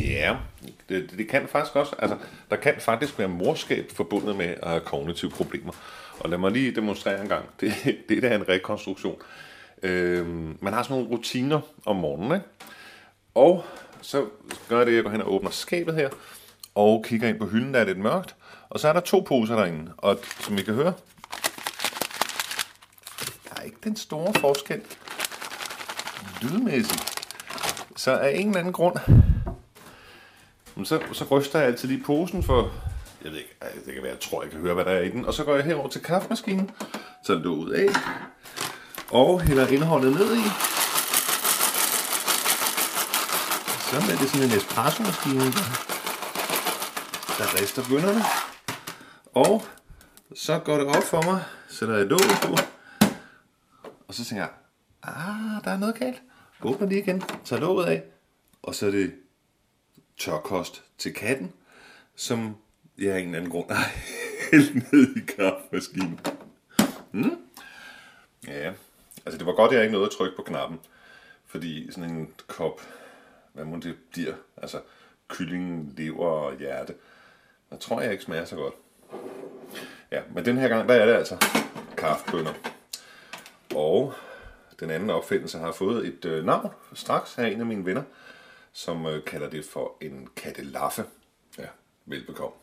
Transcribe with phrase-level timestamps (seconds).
[0.00, 0.36] Ja,
[0.88, 1.96] det, det kan faktisk også.
[1.98, 2.16] Altså,
[2.50, 5.72] der kan faktisk være morskab forbundet med at have kognitive problemer.
[6.20, 7.44] Og lad mig lige demonstrere en gang.
[7.60, 7.72] Det,
[8.08, 9.16] det er en rekonstruktion.
[9.82, 12.46] Øhm, man har sådan nogle rutiner om morgenen, ikke?
[13.34, 13.64] Og
[14.00, 14.26] så
[14.68, 16.08] gør jeg det, at jeg går hen og åbner skabet her,
[16.74, 18.34] og kigger ind på hylden, der er lidt mørkt.
[18.70, 20.92] Og så er der to poser derinde, og som I kan høre,
[23.48, 24.80] der er ikke den store forskel
[26.42, 27.26] lydmæssigt.
[27.96, 28.96] Så af en eller anden grund,
[30.84, 32.72] så, så ryster jeg altid lige posen for,
[33.24, 35.08] jeg ved ikke, det kan være, jeg tror, jeg kan høre, hvad der er i
[35.08, 35.24] den.
[35.24, 36.70] Og så går jeg herover til kaffemaskinen,
[37.24, 37.88] så ud af,
[39.10, 40.42] og hælder indholdet ned i.
[43.90, 45.66] Så er det sådan en espresso-maskine, der,
[47.38, 48.22] der rister bønderne.
[49.34, 49.62] Og
[50.34, 52.56] så går det op for mig, sætter jeg låget på,
[54.08, 54.50] og så tænker jeg,
[55.02, 56.22] ah, der er noget galt.
[56.62, 58.02] Åbner lige igen, tager låget af,
[58.62, 59.12] og så er det
[60.20, 61.52] tørkost til katten,
[62.16, 62.56] som
[62.98, 63.90] jeg af en eller anden grund har
[64.50, 66.20] hældt ned i kaffemaskinen.
[67.12, 67.38] Mm?
[68.46, 68.72] Ja,
[69.26, 70.80] altså det var godt, at jeg ikke nåede at trykke på knappen,
[71.46, 72.80] fordi sådan en kop,
[73.52, 74.80] hvad må det bliver, altså
[75.28, 76.94] kylling, lever og hjerte,
[77.70, 78.74] der tror jeg ikke smager så godt.
[80.10, 81.36] Ja, men den her gang, der er det altså
[81.96, 82.52] kaffebønder.
[83.74, 84.14] Og
[84.80, 88.02] den anden opfindelse har fået et øh, navn straks af en af mine venner,
[88.72, 91.04] som øh, kalder det for en kattelaffe.
[91.58, 91.66] Ja,
[92.06, 92.56] velbekomme.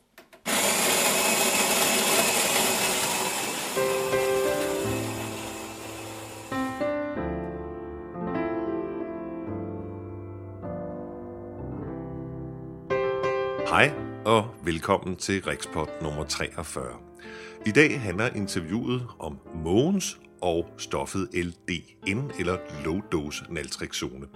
[13.68, 13.92] Hej
[14.26, 16.84] og velkommen til Rikspot nummer 43.
[17.66, 24.28] I dag handler interviewet om Mogens og stoffet LDN eller low dose naltrexone.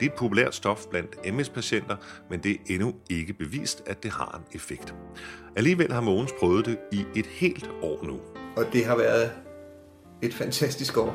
[0.00, 1.96] Det er et populært stof blandt MS-patienter,
[2.30, 4.94] men det er endnu ikke bevist, at det har en effekt.
[5.56, 8.20] Alligevel har Mogens prøvet det i et helt år nu.
[8.56, 9.32] Og det har været
[10.22, 11.14] et fantastisk år.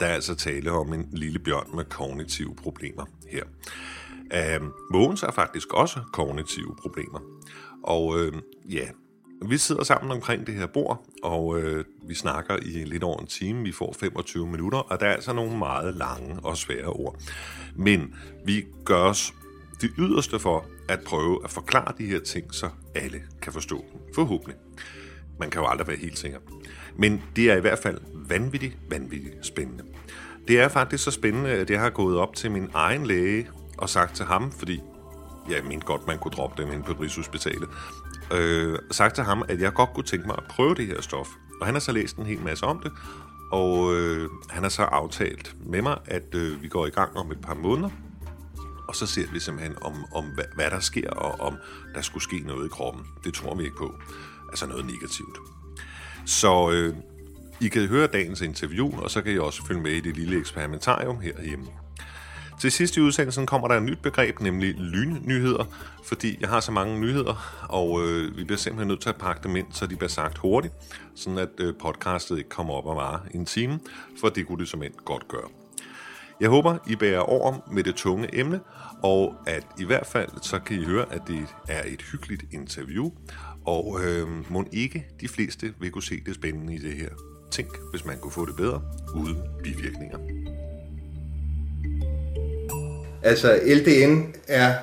[0.01, 3.45] der er altså tale om en lille bjørn med kognitive problemer her.
[4.35, 7.21] Øh, Mogens har faktisk også kognitive problemer.
[7.85, 8.33] Og øh,
[8.71, 8.89] ja,
[9.49, 13.27] vi sidder sammen omkring det her bord, og øh, vi snakker i lidt over en
[13.27, 13.63] time.
[13.63, 17.21] Vi får 25 minutter, og der er altså nogle meget lange og svære ord.
[17.77, 18.15] Men
[18.45, 19.35] vi gør os
[19.81, 24.01] det yderste for at prøve at forklare de her ting, så alle kan forstå dem.
[24.15, 24.57] Forhåbentlig.
[25.39, 26.39] Man kan jo aldrig være helt sikker.
[26.97, 29.85] Men det er i hvert fald vanvittigt, vanvittigt spændende.
[30.49, 33.89] Det er faktisk så spændende, at jeg har gået op til min egen læge og
[33.89, 34.81] sagt til ham, fordi
[35.51, 37.69] jeg mente godt, man kunne droppe dem hen på Rigshospitalet,
[38.33, 41.29] øh, sagt til ham, at jeg godt kunne tænke mig at prøve det her stof.
[41.61, 42.93] Og han har så læst en hel masse om det,
[43.53, 47.33] og øh, han har så aftalt med mig, at øh, vi går i gang om
[47.33, 47.91] et par måneder,
[48.89, 51.57] og så ser vi simpelthen om, om hvad, hvad der sker, og om
[51.95, 53.03] der skulle ske noget i kroppen.
[53.25, 53.95] Det tror vi ikke på.
[54.49, 55.39] Altså noget negativt.
[56.27, 56.95] Så øh,
[57.61, 60.39] I kan høre dagens interview, og så kan I også følge med i det lille
[60.39, 61.67] eksperimentarium herhjemme.
[62.61, 65.65] Til sidst i udsendelsen kommer der et nyt begreb, nemlig lynnyheder,
[66.05, 69.43] fordi jeg har så mange nyheder, og øh, vi bliver simpelthen nødt til at pakke
[69.43, 70.75] dem ind, så de bliver sagt hurtigt,
[71.15, 73.81] sådan at øh, podcastet ikke kommer op og varer en time,
[74.21, 75.49] for det kunne det som end godt gøre.
[76.41, 78.61] Jeg håber, I bærer over med det tunge emne,
[79.03, 83.11] og at i hvert fald så kan I høre, at det er et hyggeligt interview,
[83.67, 87.11] og øh, må ikke de fleste vil kunne se det spændende i det her.
[87.51, 88.83] Tænk, hvis man kunne få det bedre
[89.15, 90.19] uden bivirkninger.
[93.23, 94.75] Altså, LDN er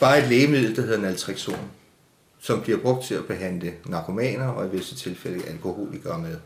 [0.00, 1.58] bare et lægemiddel, der hedder naltrexon,
[2.40, 6.36] som bliver brugt til at behandle narkomaner og i visse tilfælde alkoholikere med.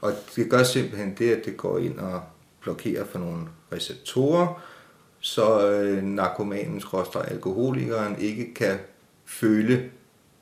[0.00, 2.22] Og det gør simpelthen det, at det går ind og
[2.62, 3.38] blokerer for nogle
[3.72, 4.62] receptorer,
[5.20, 8.78] så øh, narkomanen, skråstrej alkoholikeren, ikke kan
[9.26, 9.90] føle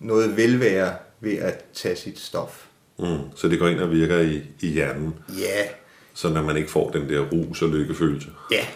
[0.01, 2.65] noget velvære ved at tage sit stof.
[2.99, 3.19] Mm.
[3.37, 5.69] Så det går ind og virker i, i hjernen, Ja,
[6.15, 8.29] så når man ikke får den der rus og lykkefølelse.
[8.53, 8.67] ja.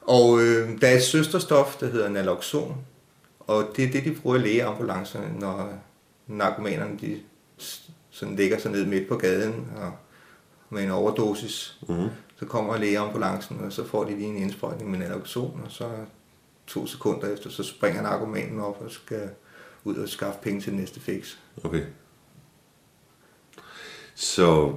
[0.00, 2.76] Og øh, der er et søsterstof, der hedder naloxon,
[3.40, 5.72] og det er det, de bruger i lægeambulancerne, når
[6.26, 7.20] narkomanerne de
[8.10, 9.92] sådan ligger sig ned midt på gaden og
[10.70, 11.78] med en overdosis.
[11.88, 12.08] Mm.
[12.36, 15.90] Så kommer lægeambulancen, og så får de lige en indsprøjtning med naloxon, og så
[16.66, 19.30] to sekunder efter, så springer narkomanen op og skal
[19.84, 21.36] ud og skaffe penge til næste fix.
[21.64, 21.82] Okay.
[24.14, 24.74] Så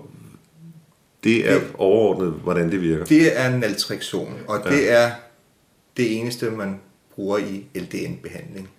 [1.23, 3.05] det er overordnet, hvordan det virker.
[3.05, 5.11] Det er naltrexon, og det er
[5.97, 6.79] det eneste, man
[7.15, 8.69] bruger i LDN-behandling.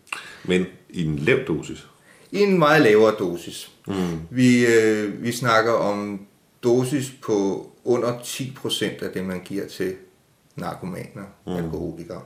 [0.44, 1.86] Men i en lav dosis.
[2.32, 3.70] I en meget lavere dosis.
[3.86, 3.94] Mm.
[4.30, 6.26] Vi, øh, vi snakker om
[6.62, 9.94] dosis på under 10% af det, man giver til
[10.56, 11.52] narkomaner mm.
[11.52, 12.22] alkoholikere.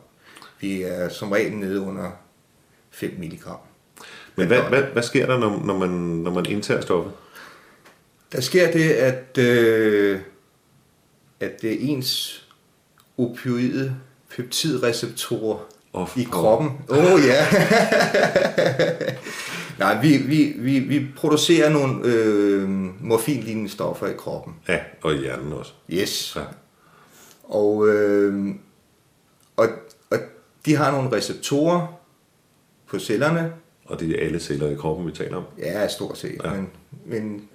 [0.60, 2.10] Vi er som regel nede under
[2.90, 3.40] 5 mg.
[4.36, 7.12] Men hvad, hvad, hvad sker der, når, når, man, når man indtager stoffet?
[8.32, 10.20] Der sker det, at, øh,
[11.40, 12.44] at det er ens
[13.18, 13.96] opioide
[14.36, 15.58] peptidreceptorer
[15.94, 16.70] Åh, i kroppen.
[16.88, 17.46] Åh oh, ja.
[19.78, 22.68] Nej, vi, vi, vi, vi producerer nogle øh,
[23.00, 24.54] morfinlignende stoffer i kroppen.
[24.68, 25.72] Ja, og i hjernen også.
[25.92, 26.36] Yes.
[26.36, 26.42] Ja.
[27.44, 28.54] Og, øh,
[29.56, 29.68] og,
[30.10, 30.18] og
[30.66, 31.86] de har nogle receptorer
[32.86, 33.52] på cellerne.
[33.84, 35.44] Og det er alle celler i kroppen, vi taler om.
[35.58, 36.40] Ja, stort set.
[36.44, 36.50] Ja.
[36.52, 36.70] Men,
[37.06, 37.48] men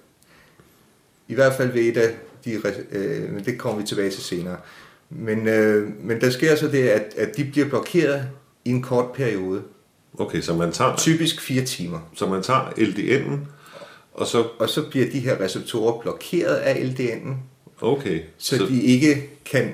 [1.28, 2.60] i hvert fald ved et af de...
[2.90, 4.56] Øh, men det kommer vi tilbage til senere.
[5.10, 8.28] Men, øh, men der sker så det, at, at de bliver blokeret
[8.64, 9.62] i en kort periode.
[10.18, 12.10] Okay, så man tager, Typisk fire timer.
[12.14, 13.38] så man tager LDN'en,
[14.14, 14.44] og så...
[14.58, 17.34] Og så bliver de her receptorer blokeret af LDN'en,
[17.80, 19.72] Okay, så, så de ikke kan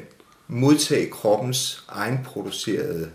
[0.49, 3.11] modtage kroppens egenproducerede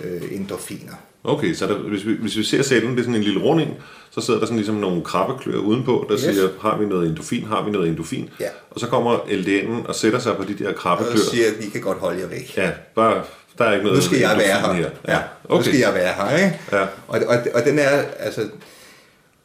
[0.00, 0.94] øh, endorfiner.
[1.24, 3.70] Okay, så der, hvis, vi, hvis vi ser cellen, det er sådan en lille runding,
[4.10, 6.20] så sidder der sådan ligesom nogle krabbeklør udenpå, der Yes.
[6.20, 8.30] siger, har vi noget endofin, har vi noget endofin?
[8.40, 8.48] Ja.
[8.70, 11.16] Og så kommer LDN'en og sætter sig på de der Og krabbeklør.
[11.16, 12.56] så siger, at vi kan godt holde jer væk.
[12.56, 13.22] Ja, bare,
[13.58, 14.90] der er ikke noget Nu skal jeg være endofin her.
[15.08, 15.18] Ja, Ja,
[15.50, 15.64] nu okay.
[15.68, 16.58] skal jeg være her, ikke?
[16.72, 16.82] Ja.
[17.08, 17.88] Og, og, og den er,
[18.18, 18.48] altså,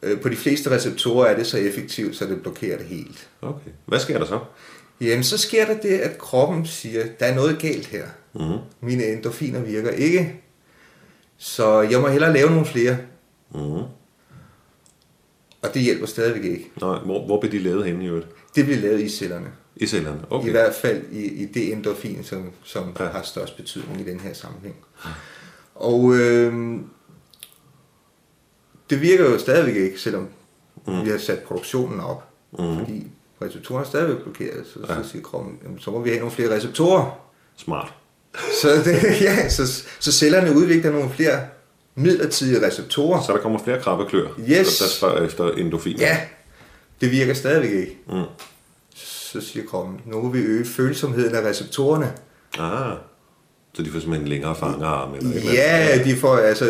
[0.02, 3.28] øh, på de fleste receptorer er det så effektivt, så det blokerer det helt.
[3.42, 3.70] okay.
[3.86, 4.38] Hvad sker der så?
[5.00, 8.04] Jamen, så sker der det, at kroppen siger, der er noget galt her.
[8.34, 8.58] Mm-hmm.
[8.82, 10.32] Mine endorfiner virker ikke,
[11.42, 12.98] så jeg må hellere lave nogle flere.
[13.54, 13.82] Mm-hmm.
[15.62, 16.70] Og det hjælper stadigvæk ikke.
[16.80, 18.26] Nej, hvor, hvor bliver de lavet henne i øvrigt?
[18.54, 19.52] Det bliver lavet i cellerne.
[19.76, 20.20] I cellerne?
[20.30, 20.48] Okay.
[20.48, 23.04] I hvert fald i, i det endorfin, som, som Ja.
[23.04, 24.76] har størst betydning i den her sammenhæng.
[25.74, 26.78] Og øh,
[28.90, 30.28] det virker jo stadigvæk ikke, selvom
[30.86, 31.04] mm.
[31.04, 32.24] vi har sat produktionen op.
[32.58, 32.78] Mm.
[32.78, 33.06] Fordi
[33.42, 34.66] receptorerne er stadigvæk blokeret.
[34.66, 35.02] Så, ja.
[35.02, 37.30] så siger kroppen, jamen, så må vi have nogle flere receptorer.
[37.56, 37.94] Smart.
[38.62, 41.40] Så, det, ja, så, så cellerne udvikler nogle flere
[41.94, 43.22] midlertidige receptorer.
[43.22, 44.48] Så der kommer flere krabbeklør, Yes.
[44.78, 45.96] der, der spørger efter endofin.
[45.98, 46.20] Ja,
[47.00, 47.98] det virker stadigvæk ikke.
[48.08, 48.22] Mm.
[48.94, 52.12] Så siger kroppen, nu må vi øge følsomheden af receptorerne.
[52.58, 52.96] Ah,
[53.74, 55.14] så de får simpelthen længere fangerarm?
[55.14, 56.06] Eller et eller Ja, andet.
[56.06, 56.64] de får altså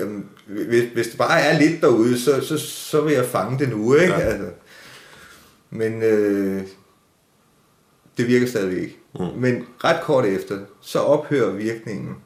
[0.00, 3.68] øhm, hvis, hvis det bare er lidt derude, så, så, så vil jeg fange det
[3.68, 4.12] nu, ikke?
[4.14, 4.20] Ja.
[4.20, 4.46] Altså.
[5.70, 6.62] Men øh,
[8.16, 8.98] det virker stadigvæk ikke.
[9.14, 9.24] Mm.
[9.36, 12.16] Men ret kort efter, så ophører virkningen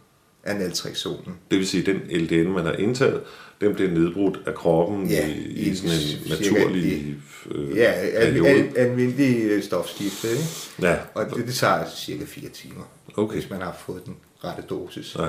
[0.45, 1.37] af naltrexonen.
[1.51, 3.23] Det vil sige, at den LDN, man har indtaget,
[3.61, 7.15] den bliver nedbrudt af kroppen Ja, i, i i sådan en cirka naturlig i-
[7.51, 10.43] øh, Ja, al, al, almindelig øh, stofskifte, ikke?
[10.83, 12.83] Ja, Og det, det tager altså cirka fire timer,
[13.17, 13.35] Okay.
[13.39, 15.17] hvis man har fået den rette dosis.
[15.19, 15.29] ja.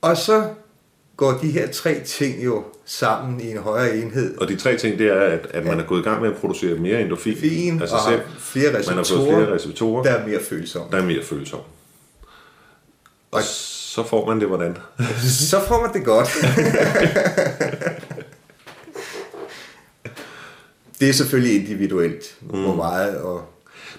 [0.00, 0.48] Og så
[1.16, 4.38] går de her tre ting jo sammen i en højere enhed.
[4.38, 6.36] Og de tre ting, det er, at, at man er gået i gang med at
[6.36, 8.20] producere mere endorfin Fin sig og selv.
[8.38, 10.88] flere Man har fået receptorer, flere receptorer, der er mere følsomme.
[10.92, 11.60] der er mere følsom.
[13.30, 14.76] Og så får man det hvordan?
[15.50, 16.28] Så får man det godt.
[21.00, 22.62] det er selvfølgelig individuelt, mm.
[22.62, 23.51] hvor meget og...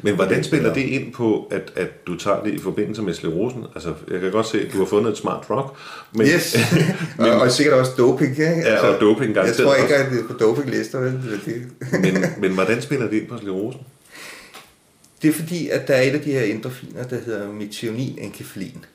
[0.03, 3.65] Men hvordan spiller det ind på, at, at du tager det i forbindelse med sklerosen?
[3.75, 5.69] Altså, jeg kan godt se, at du har fundet et smart drug,
[6.11, 6.57] men, Yes,
[7.19, 8.45] og, og sikkert også doping, ikke?
[8.45, 11.41] Altså, Ja, og doping Jeg tror ikke, at det er på dopinglister, vel?
[11.45, 11.67] Det,
[12.01, 13.81] men, men hvordan spiller det ind på sklerosen?
[15.23, 18.85] det er fordi, at der er et af de her endorfiner, der hedder methionin-enkefalin.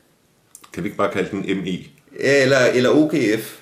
[0.72, 1.90] Kan vi ikke bare kalde den MI?
[2.16, 3.58] Eller, eller OGF.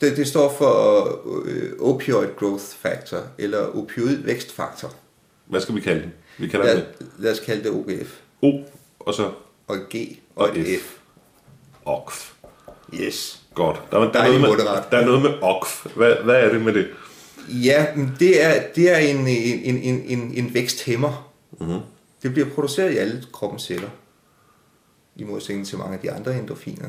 [0.00, 1.08] Det, det står for
[1.44, 4.94] øh, Opioid Growth Factor, eller Opioid Vækstfaktor.
[5.46, 6.12] Hvad skal vi kalde den?
[6.38, 8.20] Vi kalder Lad, den lad os kalde det OGF.
[8.42, 8.58] O,
[9.00, 9.32] og så
[9.66, 10.80] og G og, Og F.
[10.80, 10.98] F.
[11.84, 12.32] OKF.
[12.94, 13.42] Yes.
[13.54, 13.82] Godt.
[13.90, 14.84] Der, der, er Dejlig noget med, mundret.
[14.90, 15.86] der er noget med OKF.
[15.96, 16.88] Hvad, hvad er det med det?
[17.48, 17.86] Ja,
[18.18, 21.32] det er, det er en, en, en, en, en væksthæmmer.
[21.60, 21.80] Mm-hmm.
[22.22, 23.88] Det bliver produceret i alle kroppens celler.
[25.16, 26.88] I modsætning til mange af de andre endorfiner,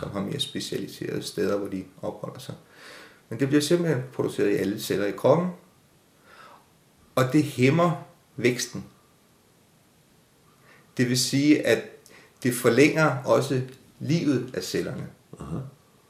[0.00, 2.54] som har mere specialiserede steder, hvor de opholder sig.
[3.28, 5.48] Men det bliver simpelthen produceret i alle celler i kroppen.
[7.14, 8.04] Og det hæmmer
[8.36, 8.84] væksten.
[10.96, 11.82] Det vil sige, at
[12.42, 13.60] det forlænger også
[14.00, 15.06] livet af cellerne.
[15.40, 15.56] Aha.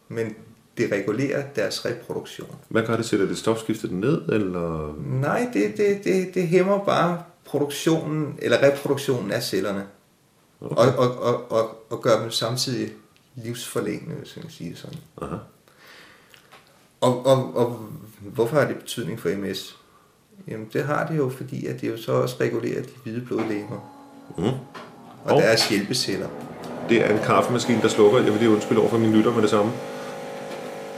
[0.08, 0.34] Men
[0.78, 2.56] det regulerer deres reproduktion.
[2.68, 3.06] Hvad gør det?
[3.06, 4.94] Sætter det stofskiftet ned, eller?
[5.20, 9.86] Nej, det, det, det, det hæmmer bare produktionen, eller reproduktionen af cellerne.
[10.60, 10.76] Okay.
[10.76, 12.92] Og, og, og, og, og gør dem samtidig
[13.34, 14.98] livsforlængende, hvis man kan sige sådan.
[15.22, 15.36] Aha.
[17.00, 17.88] Og, og, og
[18.20, 19.79] hvorfor har det betydning for MS?
[20.48, 23.96] Jamen det har det jo, fordi at det jo så også regulerer de hvide blodlegemer
[24.38, 24.44] Mm.
[24.44, 24.56] og
[25.36, 25.42] Og?
[25.42, 26.28] deres hjælpeceller.
[26.88, 28.18] Det er en kaffemaskine, der slukker.
[28.18, 29.72] Jeg vil lige undskylde over for mine lytter med det samme.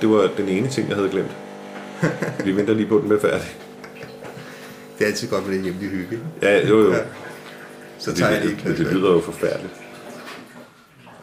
[0.00, 1.36] Det var den ene ting, jeg havde glemt.
[2.44, 3.46] Vi venter lige på, den bliver færdig.
[4.98, 6.12] Det er altid godt med det hjemlige hygge.
[6.12, 6.24] ikke?
[6.42, 6.92] Ja, jo jo.
[6.92, 6.98] Ja.
[7.98, 9.72] Så tager jeg lige det, det, det lyder jo forfærdeligt.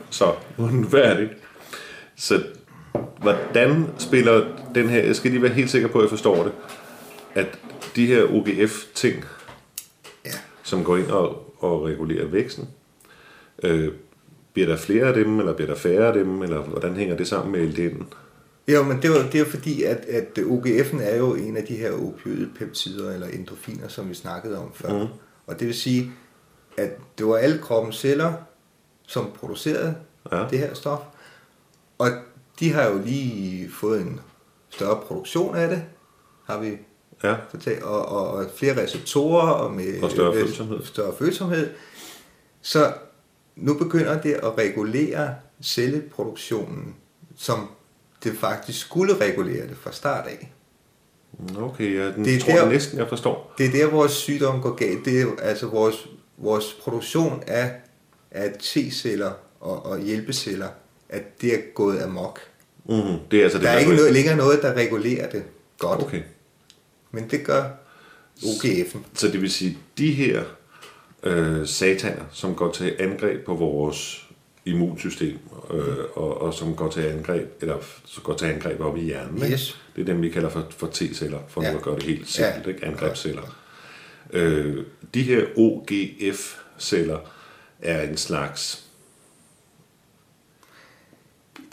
[0.09, 1.29] Så, nu er den færdig.
[2.17, 2.43] Så,
[3.21, 4.45] hvordan spiller
[4.75, 5.01] den her...
[5.03, 6.51] Jeg skal lige være helt sikker på, at jeg forstår det.
[7.35, 7.59] At
[7.95, 9.25] de her OGF-ting,
[10.25, 10.31] Ja.
[10.63, 12.69] som går ind og, og regulerer væksten,
[13.63, 13.93] øh,
[14.53, 17.27] bliver der flere af dem, eller bliver der færre af dem, eller hvordan hænger det
[17.27, 18.03] sammen med LDN'en?
[18.67, 21.57] Jo, men det er jo, det er jo fordi, at, at OGF'en er jo en
[21.57, 25.03] af de her opioidpeptider, eller endorfiner, som vi snakkede om før.
[25.03, 25.09] Mm.
[25.47, 26.11] Og det vil sige,
[26.77, 28.33] at det var alle kroppens celler,
[29.07, 29.95] som producerede
[30.31, 30.45] ja.
[30.49, 30.99] det her stof.
[31.97, 32.07] Og
[32.59, 34.19] de har jo lige fået en
[34.69, 35.83] større produktion af det,
[36.43, 36.77] har vi
[37.23, 37.35] Ja,
[37.83, 40.85] og, og, og flere receptorer og med Og større følsomhed.
[40.85, 41.69] større følsomhed.
[42.61, 42.93] Så
[43.55, 46.95] nu begynder det at regulere celleproduktionen,
[47.37, 47.67] som
[48.23, 50.51] det faktisk skulle regulere det fra start af.
[51.57, 53.53] okay, ja, den Det er tror jeg der- næsten, jeg forstår.
[53.57, 55.05] Det er der, vores sygdom går galt.
[55.05, 56.07] Det er altså vores,
[56.37, 57.71] vores produktion af,
[58.31, 60.67] af T-celler og, og hjælpeceller,
[61.09, 62.39] at det er gået amok.
[62.85, 62.95] Mm,
[63.31, 65.43] det er altså det, Der er der ikke noget, længere noget, der regulerer det
[65.79, 66.21] godt, Okay.
[67.11, 67.63] Men det gør
[68.41, 68.97] OGF'en.
[69.13, 70.43] Så det vil sige, de her
[71.23, 74.25] øh, sataner, som går til angreb på vores
[74.65, 75.37] immunsystem,
[75.73, 79.35] øh, og, og som går til angreb, eller som går til angreb op i hjernen,
[79.43, 79.53] ikke?
[79.53, 79.81] Yes.
[79.95, 81.71] det er dem, vi kalder for, for T-celler, for Ja.
[81.71, 82.71] nu at gøre det helt simpelt, Ja.
[82.71, 82.85] ikke?
[82.85, 83.57] angrebsceller.
[84.33, 87.19] Øh, de her OGF-celler
[87.81, 88.83] er en slags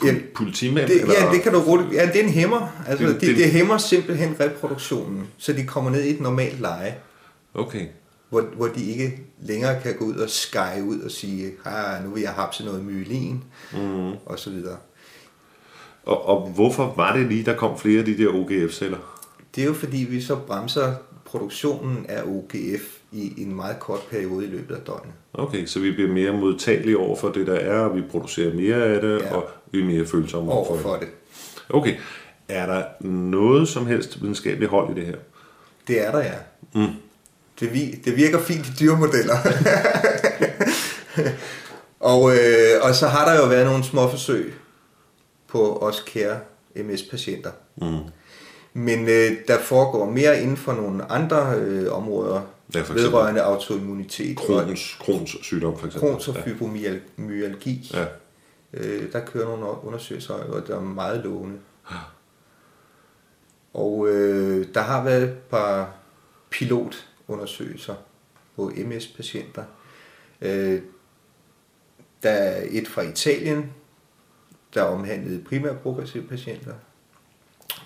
[0.05, 1.13] Ja, pol- politimænd, Det, eller?
[1.25, 1.93] ja, det kan du roligt.
[1.93, 2.83] Ja, det er en hæmmer.
[2.87, 6.95] Altså, Det- det, det- hæmmer simpelthen reproduktionen, så de kommer ned i et normalt leje,
[7.53, 7.85] Okay.
[8.29, 12.09] hvor, hvor de ikke længere kan gå ud og skære ud og sige, ah, nu
[12.13, 14.11] vil jeg hapse noget myelin, mm.
[14.25, 14.77] og så videre.
[16.03, 18.97] Og, og hvorfor var det lige, der kom flere af de der OGF-celler?
[19.55, 20.93] Det er jo fordi, vi så bremser
[21.25, 25.13] produktionen af OGF i en meget kort periode i løbet af døgnet.
[25.33, 28.75] Okay, så vi bliver mere modtagelige over for det, der er, og vi producerer mere
[28.75, 29.19] af det.
[29.21, 29.35] Ja.
[29.35, 31.01] og vi er mere følsomme over Over for for det.
[31.01, 31.09] det.
[31.69, 31.95] Okay,
[32.49, 35.15] er der noget som helst videnskabeligt hold i det her?
[35.87, 36.33] Det er der, ja.
[36.73, 36.87] Mm.
[37.59, 39.37] Det, vi, det virker fint i dyremodeller.
[41.99, 44.53] og, øh, og så har der jo været nogle små forsøg
[45.47, 46.39] på os kære
[46.75, 47.51] MS-patienter.
[47.81, 47.97] Mm.
[48.73, 52.41] Men øh, der foregår mere inden for nogle andre øh, områder,
[52.75, 56.09] Ja, for vedrørende autoimmunitet, Crohns, Crohns sygdom, for eksempel.
[56.09, 57.91] Crohns og fibromyalgi.
[57.93, 58.05] Ja.
[58.73, 61.59] Øh, der kører nogle undersøgelser, og der er meget lovende.
[63.73, 65.95] Og øh, der har været et par
[66.49, 67.95] pilotundersøgelser
[68.55, 69.63] på MS-patienter.
[70.41, 70.81] Øh,
[72.23, 73.73] der er et fra Italien,
[74.73, 76.73] der omhandlede primært progressive patienter.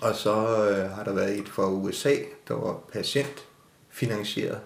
[0.02, 0.30] Og så
[0.70, 2.14] øh, har der været et fra USA,
[2.48, 4.60] der var patientfinansieret,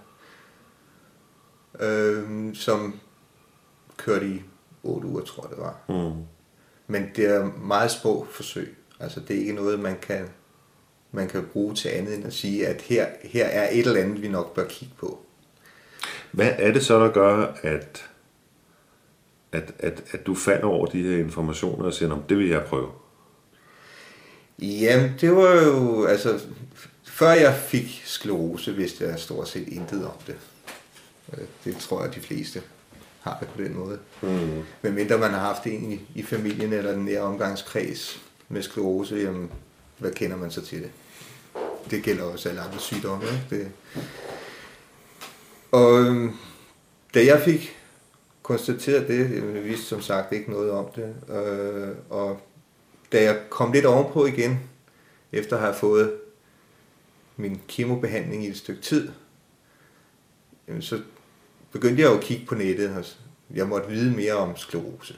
[1.80, 3.00] øh, som
[3.96, 4.42] kørte i
[4.86, 5.78] 8 uger, tror jeg det var.
[5.88, 6.22] Mm.
[6.86, 8.76] Men det er meget små forsøg.
[9.00, 10.28] Altså det er ikke noget, man kan,
[11.12, 14.22] man kan bruge til andet end at sige, at her, her er et eller andet,
[14.22, 15.20] vi nok bør kigge på.
[16.32, 18.04] Hvad er det så, der gør, at,
[19.52, 22.62] at, at, at du falder over de her informationer og siger, "Nå, det vil jeg
[22.68, 22.88] prøve?
[24.58, 26.40] Jamen, det var jo, altså,
[27.04, 30.36] før jeg fik sklerose, vidste jeg stort set intet om det.
[31.32, 32.62] Øh, Det tror jeg, de fleste
[33.26, 33.98] har det på den måde.
[34.22, 34.62] Mm.
[34.82, 39.16] Men mindre man har haft en i, i familien eller den nære omgangskreds med sklerose,
[39.16, 39.50] jamen,
[39.98, 40.90] hvad kender man så til det?
[41.90, 43.24] Det gælder også alle andre sygdomme.
[43.24, 43.46] Ikke?
[43.50, 43.70] Det.
[45.72, 46.32] Og øhm,
[47.14, 47.76] da jeg fik
[48.46, 49.54] konstaterede det.
[49.54, 51.14] Jeg vidste som sagt ikke noget om det.
[51.36, 52.40] Øh, og
[53.12, 54.60] da jeg kom lidt ovenpå igen,
[55.32, 56.14] efter at have fået
[57.36, 59.08] min kemobehandling i et stykke tid,
[60.80, 61.00] så
[61.76, 63.18] begyndte jeg jo at kigge på nettet.
[63.54, 65.16] Jeg måtte vide mere om sklerose.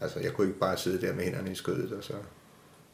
[0.00, 2.12] Altså, jeg kunne ikke bare sidde der med hænderne i skødet, og så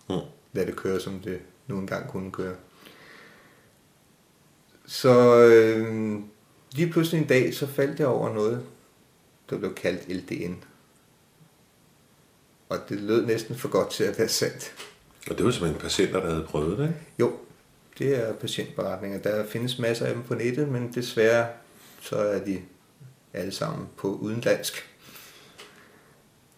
[0.09, 0.17] mm.
[0.53, 2.55] lade det køre, som det nu engang kunne køre.
[4.87, 6.19] Så øh,
[6.73, 8.63] lige pludselig en dag, så faldt jeg over noget,
[9.51, 10.55] der blev kaldt LDN.
[12.69, 14.75] Og det lød næsten for godt til at være sandt.
[15.31, 17.01] Og det var simpelthen patienter, der havde prøvet det, ikke?
[17.19, 17.33] Jo,
[17.99, 19.19] det er patientberetninger.
[19.19, 21.47] Der findes masser af dem på nettet, men desværre
[22.03, 22.61] så er de
[23.33, 24.89] alle sammen på udenlandsk.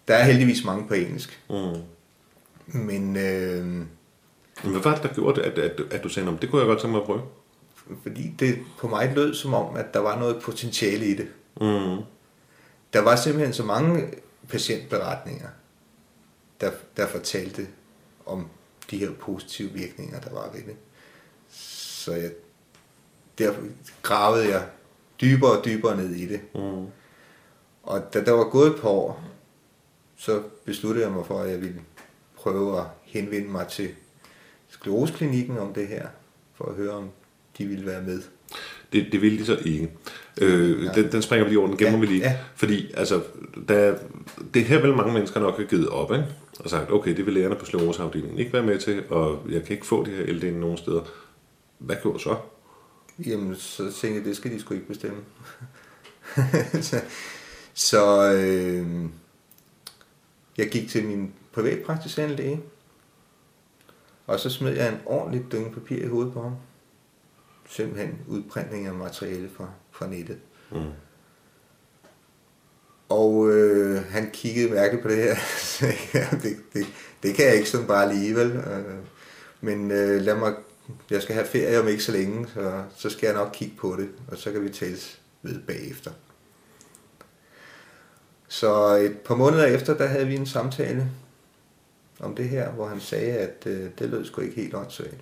[0.09, 1.41] Der er heldigvis mange på engelsk.
[1.51, 1.83] Mm.
[2.67, 3.17] Men...
[3.17, 3.87] Øh, Men
[4.73, 6.67] hvad var det, der gjorde det, at, at, at du sagde, om det kunne jeg
[6.67, 7.23] godt tænke mig at prøve?
[8.03, 11.29] Fordi det på mig lød som om, at der var noget potentiale i det.
[11.61, 12.05] Mm.
[12.93, 14.15] Der var simpelthen så mange
[14.49, 15.49] patientberetninger,
[16.61, 17.67] der, der fortalte
[18.27, 18.49] om
[18.91, 20.77] de her positive virkninger, der var ved det.
[21.49, 22.31] Så jeg,
[23.39, 23.55] der
[24.03, 24.67] gravede jeg
[25.21, 26.41] dybere og dybere ned i det.
[26.55, 26.87] Mm.
[27.83, 29.25] Og da der var gået et par år,
[30.17, 31.81] så besluttede jeg mig for, at jeg ville
[32.37, 33.89] prøve at henvende mig til
[34.69, 36.07] skleroseklinikken om det her,
[36.55, 37.11] for at høre, om
[37.59, 38.23] de ville være med.
[38.93, 39.91] Det, det ville de så ikke.
[40.41, 40.93] Øh, ja.
[40.93, 42.21] den, den springer vi lige over, den gemmer ja, vi lige.
[42.21, 42.39] Ja.
[42.55, 43.23] Fordi altså,
[43.69, 43.95] der,
[44.55, 46.27] det her vil mange mennesker nok have givet op, ikke?
[46.61, 49.75] og sagt, okay, det vil lærerne på skleroseafdelingen ikke være med til, og jeg kan
[49.75, 51.01] ikke få det her LDN nogen steder.
[51.79, 52.37] Hvad gjorde så?
[53.19, 55.21] Jamen, så tænkte jeg, det skal de sgu ikke bestemme.
[56.89, 57.01] så
[57.75, 58.87] så øh,
[60.59, 62.63] jeg gik til min privatpraktiserende læge,
[64.27, 66.57] og så smed jeg en ordentlig dynge papir i hovedet på ham.
[67.69, 70.39] Simpelthen udprintning af materiale fra, fra nettet.
[70.73, 70.91] Mm.
[73.09, 75.37] Og øh, han kiggede mærkeligt på det her.
[76.43, 76.87] det, det,
[77.23, 78.51] det kan jeg ikke sådan bare alligevel.
[78.51, 78.95] Øh,
[79.61, 80.55] men øh, lad mig,
[81.11, 83.97] jeg skal have ferie om ikke så længe, så, så skal jeg nok kigge på
[83.99, 86.11] det, og så kan vi tales ved bagefter.
[88.49, 91.11] Så et par måneder efter, der havde vi en samtale
[92.21, 95.21] om det her, hvor han sagde, at øh, det lød sgu ikke helt åndssvagt.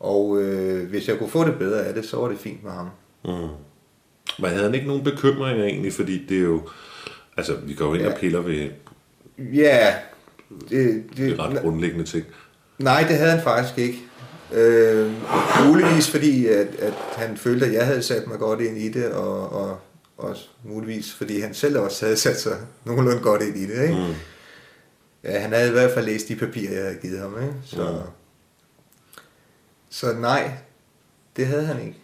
[0.00, 2.72] Og øh, hvis jeg kunne få det bedre af det, så var det fint med
[2.72, 2.88] ham.
[3.24, 3.48] Mm.
[4.38, 6.68] Men havde han ikke nogen bekymringer egentlig, fordi det er jo,
[7.36, 8.12] altså vi går jo ind ja.
[8.12, 8.70] og piller ved
[9.38, 9.94] ja,
[10.48, 12.26] det, det, det er ret grundlæggende ting.
[12.82, 13.98] Nej, det havde han faktisk ikke.
[14.52, 15.12] Øh,
[15.66, 19.12] muligvis fordi, at, at han følte, at jeg havde sat mig godt ind i det,
[19.12, 19.80] og, og
[20.16, 23.82] også muligvis fordi han selv også havde sat sig nogenlunde godt ind i det.
[23.82, 23.94] Ikke?
[23.94, 24.14] Mm.
[25.24, 27.42] Ja, han havde i hvert fald læst de papirer, jeg havde givet ham.
[27.42, 27.54] Ikke?
[27.64, 28.10] Så, mm.
[29.90, 30.50] så nej,
[31.36, 31.98] det havde han ikke.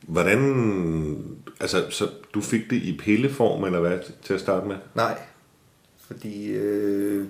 [0.00, 4.76] Hvordan, altså, så du fik det i pilleform, eller hvad, til at starte med?
[4.94, 5.18] Nej,
[6.06, 7.28] fordi øh,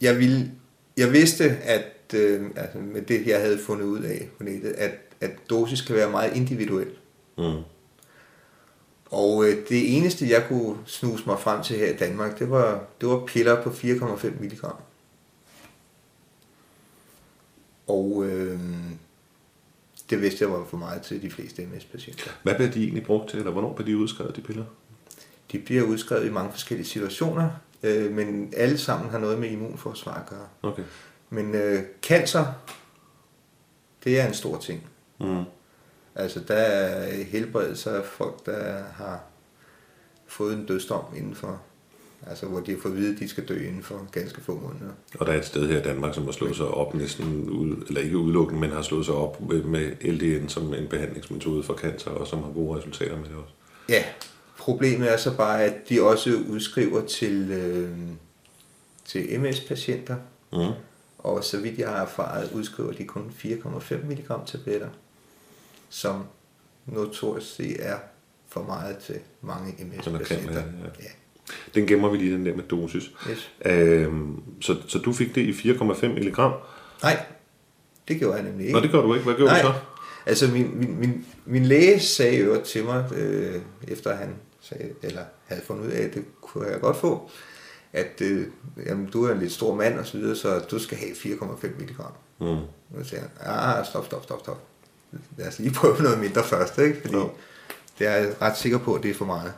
[0.00, 0.50] jeg ville,
[0.96, 4.90] jeg vidste, at øh, altså med det, jeg havde fundet ud af på nettet, at,
[5.20, 6.90] at dosis kan være meget individuel.
[7.38, 7.62] Mm.
[9.10, 12.84] Og øh, det eneste, jeg kunne snuse mig frem til her i Danmark, det var,
[13.00, 14.64] det var piller på 4,5 mg.
[17.86, 18.60] Og øh,
[20.10, 22.30] det vidste jeg var for meget til de fleste MS-patienter.
[22.42, 24.64] Hvad bliver de egentlig brugt til, eller hvornår bliver de udskrevet, de piller?
[25.52, 27.50] De bliver udskrevet i mange forskellige situationer,
[27.82, 30.48] øh, men alle sammen har noget med immunforsvar at gøre.
[30.62, 30.82] Okay.
[31.30, 32.44] Men øh, cancer,
[34.04, 34.86] det er en stor ting.
[35.20, 35.44] Mm.
[36.14, 39.20] Altså, der er helbredelse af folk, der har
[40.26, 41.60] fået en dødsdom inden for
[42.26, 44.54] Altså, hvor de har fået at vide, at de skal dø inden for ganske få
[44.54, 44.92] måneder.
[45.18, 47.84] Og der er et sted her i Danmark, som har slået sig op næsten, ud,
[47.88, 52.10] eller ikke udelukkende, men har slået sig op med LDN som en behandlingsmetode for cancer,
[52.10, 53.54] og som har gode resultater med det også.
[53.88, 54.04] Ja,
[54.60, 57.90] problemet er så bare, at de også udskriver til, øh,
[59.04, 60.16] til MS-patienter.
[60.52, 60.72] Mm.
[61.18, 64.88] Og så vidt jeg har erfaret, udskriver de kun 4,5 mg tabletter,
[65.88, 66.24] som
[66.86, 67.96] notorisk set er
[68.48, 70.52] for meget til mange MS-patienter.
[70.52, 70.60] Ja.
[71.00, 71.08] ja.
[71.74, 73.10] Den gemmer vi lige, den der med dosis.
[73.30, 73.50] Yes.
[73.64, 76.38] Øhm, så, så du fik det i 4,5 mg?
[77.02, 77.24] Nej,
[78.08, 78.78] det gjorde jeg nemlig ikke.
[78.78, 79.24] Nå, det gjorde du ikke.
[79.24, 79.62] Hvad gjorde Nej.
[79.62, 79.74] du så?
[80.26, 84.34] Altså, min, min, min, min læge sagde jo til mig, øh, efter han
[84.70, 87.30] sagde, eller havde fundet ud af, at det kunne jeg godt få,
[87.92, 88.46] at øh,
[88.86, 91.66] jamen, du er en lidt stor mand og så videre, så du skal have 4,5
[91.66, 91.96] mg.
[92.38, 92.46] Mm.
[92.46, 94.62] Og så sagde han, ah, stop, stop, stop, stop.
[95.36, 97.00] Lad os lige prøve noget mindre først, ikke?
[97.00, 97.28] Fordi no.
[97.98, 99.52] det er jeg ret sikker på, at det er for meget.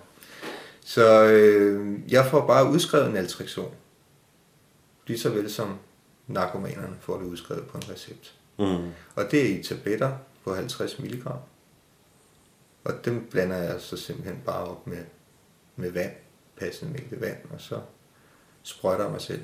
[0.85, 3.75] Så øh, jeg får bare udskrevet en altrektion.
[5.07, 5.79] Lige så vel som
[6.27, 8.35] narkomanerne får det udskrevet på en recept.
[8.59, 8.91] Mm.
[9.15, 10.13] Og det er i tabletter
[10.45, 11.25] på 50 mg.
[12.85, 14.97] Og dem blander jeg så simpelthen bare op med,
[15.77, 16.11] med vand,
[16.61, 17.75] passende mængde vand, og så
[18.63, 19.41] sprøjter jeg mig selv.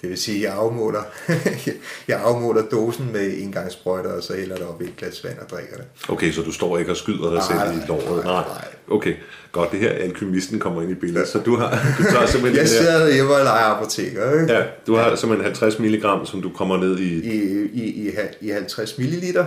[0.00, 1.02] Det vil sige, at jeg afmåler,
[2.08, 5.24] jeg afmåler dosen med en gang sprøjter, og så hælder det op i et glas
[5.24, 5.84] vand og drikker det.
[6.08, 8.24] Okay, så du står ikke og skyder dig Nej, selv i låret?
[8.24, 8.64] nej, nej.
[8.90, 9.14] Okay,
[9.52, 9.72] godt.
[9.72, 11.28] Det her alkymisten kommer ind i billedet.
[11.28, 14.52] Så du har, du tager simpelthen Jeg sidder hjemme og leger apoteker, ikke?
[14.52, 18.50] ja, du har simpelthen 50 mg, som du kommer ned i, I, i, i, i
[18.50, 19.38] 50 ml.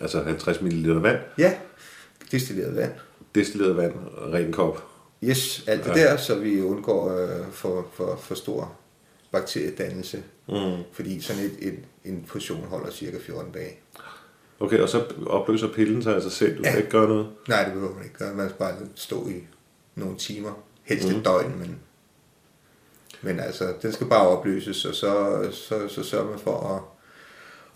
[0.00, 1.52] altså 50 ml vand, Ja,
[2.32, 2.92] destilleret vand.
[3.34, 3.94] destilleret vand,
[4.32, 4.84] ren kop.
[5.24, 6.04] Yes, alt det Ja.
[6.10, 8.72] der, så vi undgår øh, for, for, for stor
[9.32, 10.22] bakteriedannelse.
[10.48, 10.82] Mm.
[10.92, 13.78] Fordi sådan et, et, en portion holder cirka 14 dage.
[14.60, 16.58] Okay, og så opløser pillen sig af sig selv.
[16.58, 16.78] Du skal Ja.
[16.78, 17.28] ikke gøre noget.
[17.48, 18.34] Nej, det behøver man ikke gøre.
[18.34, 19.44] Man skal bare stå i
[19.94, 20.62] nogle timer.
[20.82, 21.78] Helst et døgn, men,
[23.22, 26.82] men altså, den skal bare opløses, og så, så, så sørger man for at,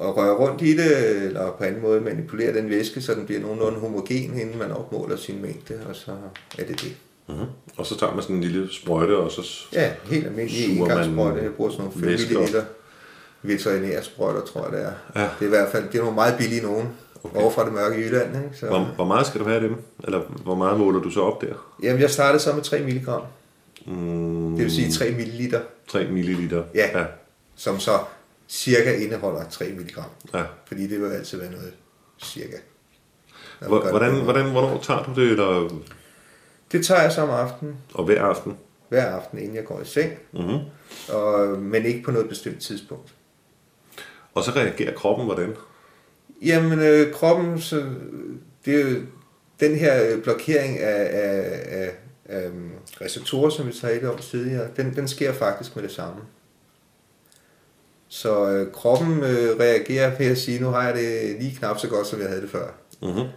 [0.01, 3.41] at røre rundt i det, eller på anden måde manipulere den væske, så den bliver
[3.41, 6.11] nogenlunde homogen, inden man opmåler sin mængde, og så
[6.59, 6.97] er det det.
[7.29, 7.47] Mm-hmm.
[7.77, 9.43] Og så tager man sådan en lille sprøjte, og så...
[9.73, 11.43] Ja, helt almindelig engangssprøjte.
[11.43, 12.43] Jeg bruger sådan nogle 5 væske op?
[12.43, 12.57] ml
[13.43, 15.21] veterinære sprøjter, tror jeg det er.
[15.21, 15.29] Ja.
[15.39, 16.89] Det er i hvert fald det er nogle meget billige nogen.
[17.25, 17.41] Okay.
[17.41, 18.37] Over fra det mørke Jylland.
[18.37, 18.57] Ikke?
[18.57, 19.77] Så, Hvor, hvor meget skal du have af dem?
[20.05, 21.55] Eller hvor meget måler du så op der?
[21.83, 23.09] Jamen, jeg startede så med 3 mg.
[23.87, 25.55] Mm, Det vil sige 3 ml,
[25.89, 26.55] 3 ml.
[26.75, 26.99] Ja.
[26.99, 27.05] ja.
[27.57, 27.99] som så
[28.51, 29.99] cirka indeholder 3 mg.
[30.35, 30.43] ja.
[30.67, 31.73] Fordi det vil altid være noget
[32.23, 32.57] cirka.
[33.61, 34.23] det Hvordan, måde.
[34.25, 35.31] hvordan, hvornår tager du det?
[35.31, 35.83] Eller,
[36.73, 38.57] Det tager jeg så om aftenen, og hver aften?
[38.89, 40.13] hver aften, inden jeg går i seng.
[40.33, 40.59] Mm-hmm.
[41.15, 43.15] Og, men ikke på noget bestemt tidspunkt.
[44.35, 45.55] Og så reagerer kroppen hvordan?
[46.43, 47.85] Jamen, øh, kroppen, så,
[48.65, 48.97] det er jo
[49.61, 51.91] den her øh, blokering af, af, af,
[52.25, 56.21] af øhm, receptorer, som vi talte om tidligere, den, den sker faktisk med det samme.
[58.13, 61.89] Så øh, kroppen øh, reagerer ved at sige, nu har jeg det lige knap så
[61.89, 62.67] godt, som jeg havde det før.
[63.03, 63.29] Mm-hmm.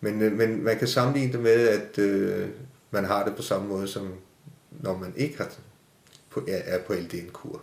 [0.00, 2.48] Men, øh, men man kan sammenligne det med, at øh,
[2.90, 4.12] man har det på samme måde, som
[4.70, 5.50] når man ikke har,
[6.30, 7.60] på, er, på LDN-kur.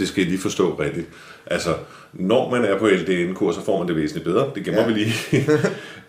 [0.00, 1.06] Det skal I lige forstå rigtigt.
[1.46, 1.74] Altså,
[2.12, 4.50] når man er på LDN-kur, så får man det væsentligt bedre.
[4.54, 4.86] Det gemmer Ja.
[4.86, 5.14] vi lige.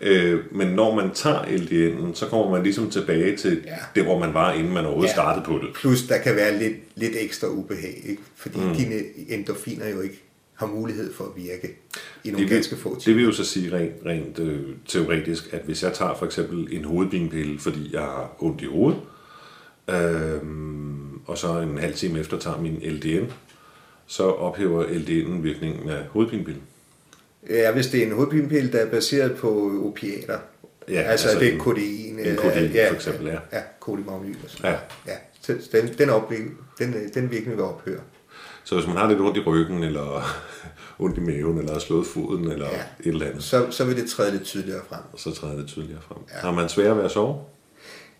[0.00, 3.70] øh, men når man tager LDN'en, så kommer man ligesom tilbage til Ja.
[3.94, 5.14] det, hvor man var, inden man overhovedet Ja.
[5.14, 5.68] startede på det.
[5.74, 8.22] Plus, der kan være lidt, lidt ekstra ubehag, ikke?
[8.36, 8.74] fordi Mm.
[8.74, 8.94] dine
[9.28, 10.22] endorfiner jo ikke
[10.54, 11.76] har mulighed for at virke
[12.24, 13.16] i nogle vil- ganske få Det timer.
[13.16, 16.84] vil jo så sige rent, rent øh, teoretisk, at hvis jeg tager for eksempel en
[16.84, 19.00] hovedpinepille, fordi jeg har ondt i hovedet,
[19.90, 20.40] øh,
[21.26, 23.24] og så en halv time efter tager min LDN,
[24.06, 26.62] så ophæver LDN'en virkningen af hovedpinepillen.
[27.50, 30.38] Ja, hvis det er en hovedpinepille, der er baseret på opiater.
[30.88, 32.18] Ja, altså, altså det er kodein.
[32.18, 33.38] en øh, kodein, ja, for eksempel, ja.
[33.52, 35.12] Ja, kodimagnyl og sådan Ja.
[35.12, 35.16] ja.
[35.42, 36.38] Så den, den, opvæg,
[36.78, 38.00] den, øh, den virkning vil ophøre.
[38.64, 40.22] Så hvis man har lidt ondt i ryggen, eller
[40.98, 42.76] ondt i maven, eller har slået foden, eller ja.
[43.00, 45.00] Et eller andet, Så, så vil det træde lidt tydeligere frem.
[45.16, 46.18] så træder det tydeligere frem.
[46.34, 46.38] Ja.
[46.38, 47.40] Har man svært ved at sove?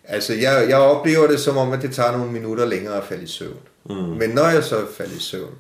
[0.05, 3.23] Altså, jeg, jeg oplever det som om, at det tager nogle minutter længere at falde
[3.23, 3.57] i søvn.
[3.87, 3.95] Mm.
[3.95, 5.55] Men når jeg så falder i søvn,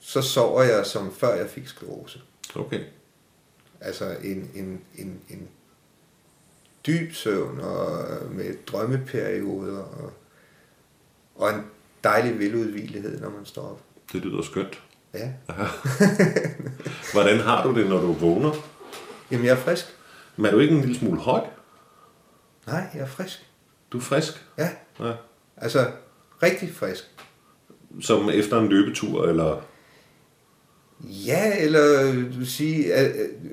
[0.00, 2.20] så sover jeg som før jeg fik sklerose.
[2.54, 2.80] Okay.
[3.80, 5.48] Altså en, en, en, en
[6.86, 10.12] dyb søvn og med drømmeperioder og,
[11.34, 11.64] og en
[12.04, 13.80] dejlig veludvilighed, når man står op.
[14.12, 14.82] Det lyder skønt.
[15.14, 15.32] Ja.
[17.12, 18.52] Hvordan har du det, når du vågner?
[19.30, 19.84] Jamen, jeg er frisk.
[20.36, 21.46] Men er du ikke en lille smule høj?
[22.66, 23.46] Nej, jeg er frisk.
[23.92, 24.46] Du er frisk?
[24.58, 25.12] Ja, Ja.
[25.56, 25.90] altså
[26.42, 27.10] rigtig frisk.
[28.00, 29.62] Som efter en løbetur, eller...
[31.04, 32.94] Ja, eller du sige,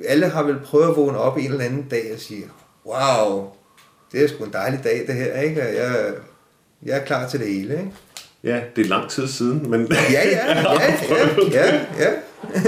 [0.08, 2.46] alle har vel prøvet at vågne op en eller anden dag og sige,
[2.86, 3.50] wow,
[4.12, 5.62] det er sgu en dejlig dag det her, ikke?
[5.62, 6.14] Jeg,
[6.84, 7.92] jeg er klar til det hele, ikke?
[8.44, 10.62] Ja, det er lang tid siden, men Ja, ja, ja,
[11.52, 12.12] ja, ja, ja.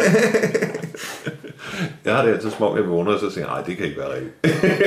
[2.06, 4.16] jeg har det altid om, jeg vågner, og så tænker jeg, det kan ikke være
[4.16, 4.36] rigtigt.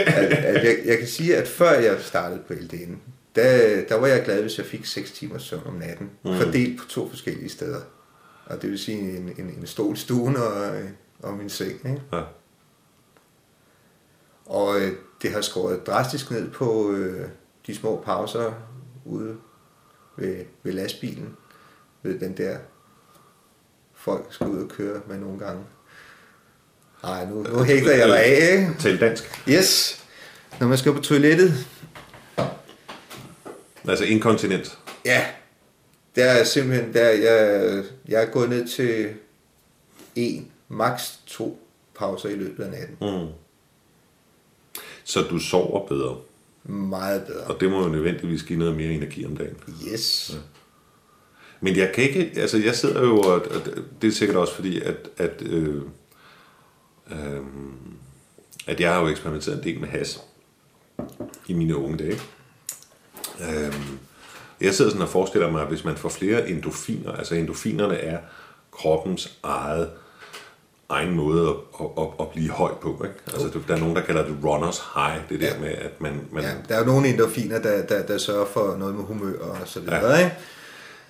[0.08, 2.94] at, at jeg, jeg kan sige, at før jeg startede på LDN,
[3.36, 6.36] der, der var jeg glad, hvis jeg fik 6 timer søvn om natten, mm.
[6.36, 7.80] fordelt på to forskellige steder.
[8.52, 10.82] Og det vil sige en, en, en stol i stuen og,
[11.22, 11.72] og min seng.
[11.72, 12.02] Ikke?
[12.12, 12.22] Ja.
[14.46, 17.28] Og øh, det har skåret drastisk ned på øh,
[17.66, 18.52] de små pauser
[19.04, 19.36] ude
[20.16, 21.36] ved, ved lastbilen.
[22.02, 22.58] Ved den der,
[23.94, 25.62] folk skal ud og køre med nogle gange.
[27.02, 28.74] Nej, nu, nu hægter jeg dig af, ikke?
[28.78, 29.42] Tal dansk.
[29.48, 30.02] Yes.
[30.60, 31.66] Når man skal på toilettet,
[33.88, 34.78] Altså inkontinent.
[35.04, 35.26] ja,
[36.16, 39.14] der er simpelthen, der, jeg, jeg er gået ned til
[40.14, 42.96] en, maks to pauser i løbet af natten.
[43.00, 43.28] Mm.
[45.04, 46.16] Så du sover bedre.
[46.64, 47.44] Meget bedre.
[47.44, 49.56] Og det må jo nødvendigvis give noget mere energi om dagen.
[49.92, 50.36] Yes.
[51.60, 53.62] Men jeg kan ikke, altså jeg sidder jo, og og
[54.02, 55.82] det er sikkert også fordi, at, at øh,
[57.10, 57.96] øhm,
[58.66, 60.20] at jeg har jo eksperimenteret en del med has
[61.46, 62.20] i mine unge dage.
[63.40, 63.98] Øhm,
[64.62, 68.18] jeg sidder sådan og forestiller mig, at hvis man får flere endofiner, altså endofinerne er
[68.72, 69.90] kroppens eget
[70.88, 73.04] egen måde at, at, at, at blive høj på.
[73.04, 73.16] Ikke?
[73.44, 75.60] Altså, der er nogen, der kalder det runners high, det der Ja.
[75.60, 76.20] med, at man...
[76.32, 79.38] man Ja, der er jo nogle endorfiner, der, der, der sørger for noget med humør
[79.38, 80.18] og så videre, ja.
[80.18, 80.36] ikke?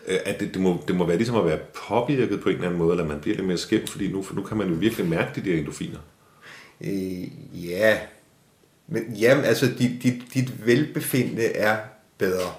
[0.09, 2.67] øh, at det, det, må, det må være ligesom at være påvirket på en eller
[2.67, 5.09] anden måde, eller man bliver lidt mere skæmt, fordi nu, nu kan man jo virkelig
[5.09, 5.99] mærke de der endorfiner.
[6.81, 7.99] Øh, ja,
[8.89, 11.77] men jamen, altså dit, dit, dit velbefindende er
[12.19, 12.53] bedre.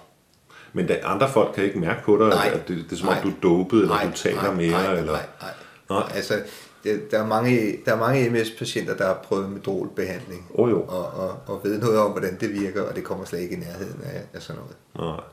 [0.74, 2.52] Men der, andre folk kan ikke mærke på dig, Nej.
[2.54, 4.72] at det, det er som om, du er dopet, eller Nej, du taler nej, mere.
[4.72, 5.12] nej, eller...
[5.12, 5.52] nej, nej.
[5.90, 6.12] Nej.
[6.16, 6.42] Altså,
[6.84, 10.48] det, der, er mange, der er mange MS-patienter, der har prøvet medrolbehandling.
[10.54, 10.82] Oh, jo.
[10.82, 13.60] Og, og, og ved noget om, hvordan det virker, og det kommer slet ikke i
[13.60, 14.76] nærheden af, af sådan noget.
[15.18, 15.26] Nej.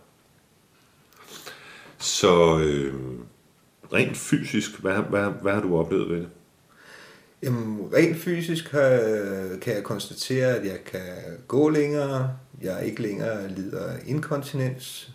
[1.99, 2.95] Så øh,
[3.93, 6.29] rent fysisk, hvad, hvad, hvad har du oplevet ved det?
[7.43, 9.01] Jamen, rent fysisk kan,
[9.63, 11.01] kan jeg konstatere, at jeg kan
[11.49, 12.31] gå længere.
[12.63, 15.11] Jeg ikke længere lider af inkontinens.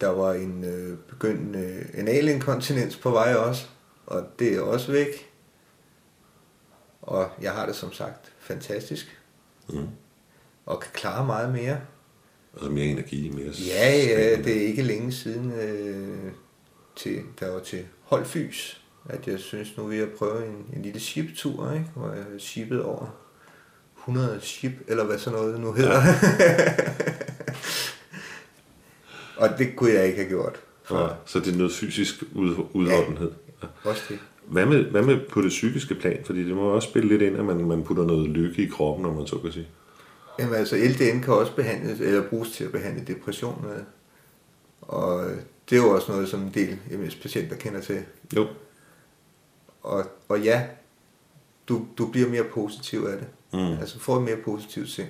[0.00, 3.66] Der var en øh, begyndende analinkontinens på vej også,
[4.06, 5.30] og det er også væk.
[7.02, 9.20] Og jeg har det som sagt fantastisk.
[9.68, 9.88] Mm.
[10.66, 11.80] Og kan klare meget mere.
[12.54, 16.32] Altså mere energi, mere Ja, ja, det er ikke længe siden, øh,
[16.96, 21.00] til, der var til Holdfys, at jeg synes, nu vil jeg prøve en, en lille
[21.00, 21.86] ship-tur, ikke?
[21.94, 23.06] hvor jeg shippede over
[23.98, 26.02] 100 ship, eller hvad sådan noget nu hedder.
[26.02, 26.14] Ja.
[29.40, 30.60] og det kunne jeg ikke have gjort.
[30.90, 33.32] Ja, så det er noget fysisk ud, udholdenhed.
[33.62, 33.68] Ja.
[33.84, 34.18] Også det.
[34.46, 36.20] Hvad med, hvad med på det psykiske plan?
[36.24, 39.02] Fordi det må også spille lidt ind, at man, man putter noget lykke i kroppen,
[39.02, 39.68] når man så kan sige.
[40.38, 43.84] Jamen altså, LDN kan også behandles, eller bruges til at behandle depression med.
[44.80, 45.30] Og
[45.70, 48.02] det er jo også noget, som en del MS-patienter kender til.
[48.36, 48.46] Jo.
[49.82, 50.66] Og, og ja,
[51.68, 53.26] du, du bliver mere positiv af det.
[53.52, 53.80] Mm.
[53.80, 55.08] Altså får et mere positivt sind.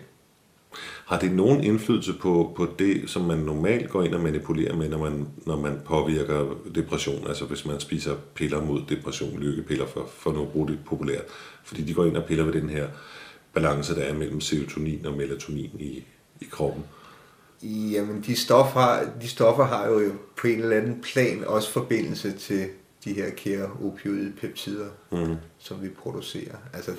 [1.07, 4.89] Har det nogen indflydelse på, på det, som man normalt går ind og manipulerer med,
[4.89, 7.29] når man, når man påvirker depression?
[7.29, 11.25] Altså hvis man spiser piller mod depression, lykkepiller for, for nu at bruge det populært.
[11.65, 12.89] Fordi de går ind og piller ved den her
[13.55, 16.05] balance, der er mellem serotonin og melatonin i,
[16.41, 16.85] i kroppen.
[17.63, 22.33] Jamen, de stoffer, har, de stoffer har jo på en eller anden plan også forbindelse
[22.33, 22.67] til
[23.05, 25.35] de her kære opioide peptider, Mm.
[25.59, 26.57] som vi producerer.
[26.73, 26.91] Altså,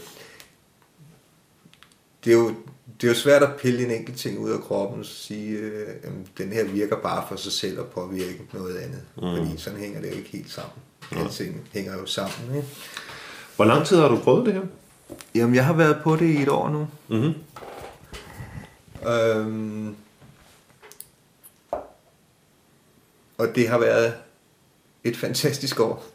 [2.23, 2.47] det er, jo,
[3.01, 5.87] det er jo svært at pille en enkelt ting ud af kroppen og sige, øh,
[6.03, 9.01] jamen, den her virker bare for sig selv og påvirker noget andet.
[9.15, 9.21] Mm.
[9.21, 10.73] Fordi sådan hænger det jo ikke helt sammen.
[11.11, 12.55] Alting hænger jo sammen.
[12.55, 12.67] Ikke?
[13.55, 14.61] Hvor lang tid har du prøvet det her?
[15.35, 16.87] Jamen, jeg har været på det i et år nu.
[17.07, 17.33] Mm-hmm.
[19.09, 19.95] Øhm,
[23.37, 24.13] og det har været
[25.03, 26.05] et fantastisk år.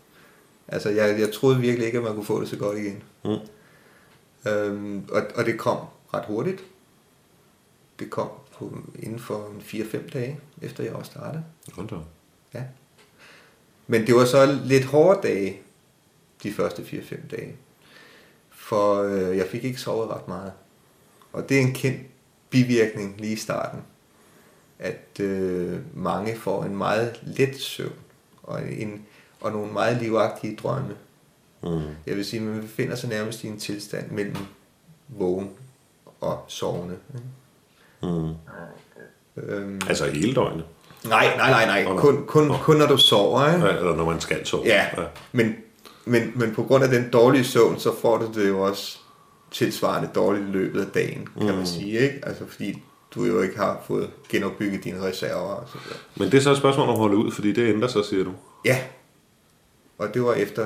[0.68, 3.02] Altså, jeg, jeg troede virkelig ikke, at man kunne få det så godt igen.
[3.24, 4.50] Mm.
[4.50, 5.78] Øhm, og, og det kom
[6.14, 6.64] ret hurtigt.
[7.98, 10.92] Det kom på, inden for en 4-5 dage, efter jeg.
[11.72, 11.94] Hold da.
[11.94, 12.06] op.
[12.54, 12.62] Ja.
[13.86, 15.60] Men det var så lidt hårde dage,
[16.42, 17.56] de første 4-5 dage.
[18.50, 20.52] For øh, jeg fik ikke sovet ret meget.
[21.32, 22.00] Og det er en kendt
[22.50, 23.80] bivirkning lige i starten.
[24.78, 27.92] At øh, mange får en meget let søvn.
[28.42, 29.06] Og, en,
[29.40, 30.96] og nogle meget livagtige drømme.
[31.62, 31.80] Mm.
[32.06, 34.36] Jeg vil sige, at man befinder sig nærmest i en tilstand mellem
[35.08, 35.50] vågen
[36.26, 36.96] og sovende.
[38.02, 38.28] Mm.
[39.36, 40.64] Øhm, Altså hele døgnet?
[41.04, 41.96] nej, nej, nej, nej.
[41.96, 43.54] Kun, kun, kun når du sover.
[43.54, 43.66] Ikke?
[43.66, 44.62] Ja, eller når man skal sove?
[44.66, 44.86] Ja,
[45.32, 45.54] men,
[46.04, 48.98] men, men på grund af den dårlige søvn, så får du det jo også
[49.50, 51.54] tilsvarende dårligt i løbet af dagen, kan Mm.
[51.56, 51.98] man sige.
[51.98, 52.20] Ikke?
[52.22, 52.82] Altså fordi
[53.14, 55.98] du jo ikke har fået genopbygget dine reserver og så videre.
[56.16, 58.24] Men det er så et spørgsmål om at holde ud, fordi det ændrer sig, siger
[58.24, 58.32] du.
[58.64, 58.78] Ja,
[59.98, 60.62] og det var efter,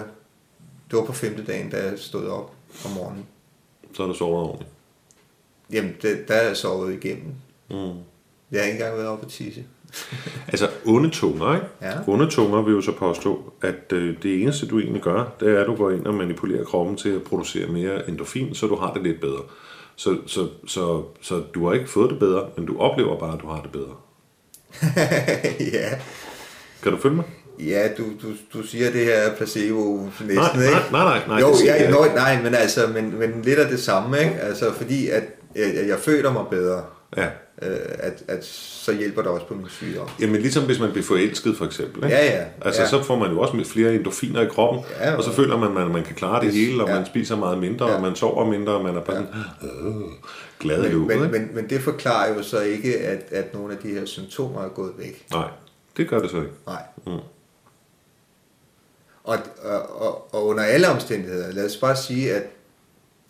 [0.90, 2.52] det var på femte dagen, da jeg stod op
[2.84, 3.26] om morgenen.
[3.94, 4.70] Så har du sovet ordentligt.
[5.72, 7.32] Jamen, det, der er jeg sovet igennem.
[7.70, 7.76] Mm.
[8.52, 9.64] Jeg har ikke engang været oppe at tisse.
[10.48, 11.66] Altså onde tunger, ikke?
[11.82, 11.92] Ja.
[12.06, 15.60] Onde tunger vil jo så påstå, at øh, det eneste du egentlig gør, det er,
[15.60, 18.92] at du går ind og manipulerer kroppen til at producere mere endorfin, så du har
[18.92, 19.42] det lidt bedre.
[19.96, 23.40] Så, så, så, så du har ikke fået det bedre, men du oplever bare, at
[23.42, 23.94] du har det bedre.
[25.78, 25.88] ja,
[26.82, 27.24] Kan du følge mig?
[27.58, 30.92] ja du, du, du siger det her er placebo næsten, Nej, ikke?
[30.92, 33.80] nej, nej, nej, nej, jo, jeg, jeg nej, men altså, men, men lidt af det
[33.80, 34.34] samme, ikke?
[34.34, 35.22] Altså, fordi at
[35.56, 36.84] jeg, jeg føler mig bedre,
[37.16, 37.26] Ja.
[37.62, 40.08] øh, at, at så hjælper det også på min sygdom.
[40.20, 42.04] Jamen ligesom hvis man bliver forelsket for eksempel.
[42.04, 42.16] Ikke?
[42.16, 42.88] Ja, ja, Altså ja.
[42.88, 45.90] så får man jo også flere endorfiner i kroppen, Ja, og så føler man, at
[45.90, 46.94] man kan klare det hele, og ja.
[46.94, 47.94] man spiser meget mindre, Ja.
[47.94, 49.28] og man sover mindre, og man er bare sådan,
[49.62, 49.94] øh,
[50.60, 53.72] glad i Men, luet, men, men, men det forklarer jo så ikke, at, at nogle
[53.72, 55.26] af de her symptomer er gået væk.
[55.32, 55.48] Nej,
[55.96, 56.52] det gør det så ikke.
[56.66, 56.82] Nej.
[57.06, 57.12] Mm.
[59.24, 62.42] Og, og, og, og under alle omstændigheder, lad os bare sige, at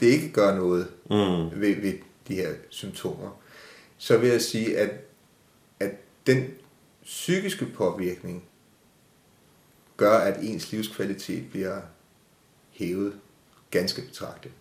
[0.00, 1.60] det ikke gør noget mm.
[1.60, 1.92] ved, ved
[2.30, 3.40] de her symptomer,
[3.98, 4.90] så vil jeg sige, at,
[5.80, 5.90] at
[6.26, 6.48] den
[7.02, 8.44] psykiske påvirkning
[9.96, 11.80] gør, at ens livskvalitet bliver
[12.70, 13.12] hævet
[13.70, 14.54] ganske betragteligt.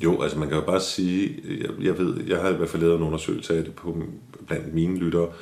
[0.00, 2.82] Jo, altså man kan jo bare sige, jeg, jeg ved, jeg har i hvert fald
[2.82, 4.02] lavet en undersøgelse af det på,
[4.46, 5.32] blandt mine lyttere.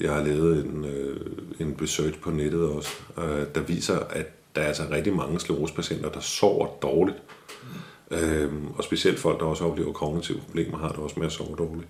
[0.00, 1.20] Jeg har lavet en, øh,
[1.58, 6.10] en research på nettet også, øh, der viser, at der er altså rigtig mange sklerosepatienter,
[6.10, 7.16] der sover dårligt.
[7.16, 7.35] Mm.
[8.10, 11.56] Øhm, og specielt folk, der også oplever kognitive problemer, har det også med at sove
[11.58, 11.88] dårligt.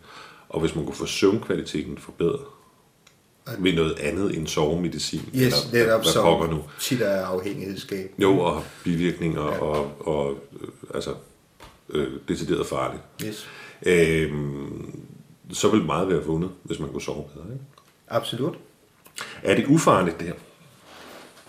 [0.49, 2.41] Og hvis man kunne få søvnkvaliteten forbedret,
[3.59, 5.21] ved noget andet end sovemedicin.
[5.21, 6.65] Yes, eller, det er hvad, hvad nu.
[6.81, 8.13] tit er afhængighedsskab.
[8.19, 9.59] Jo, og bivirkninger ja.
[9.63, 11.15] og, og øh, altså
[11.89, 13.03] øh, decideret farligt.
[13.25, 13.49] Yes.
[13.87, 15.01] Øhm,
[15.53, 17.47] så vil meget være vundet, hvis man kunne sove bedre.
[17.53, 17.65] Ikke?
[18.09, 18.55] Absolut.
[19.43, 20.35] Er det ufarligt, det her?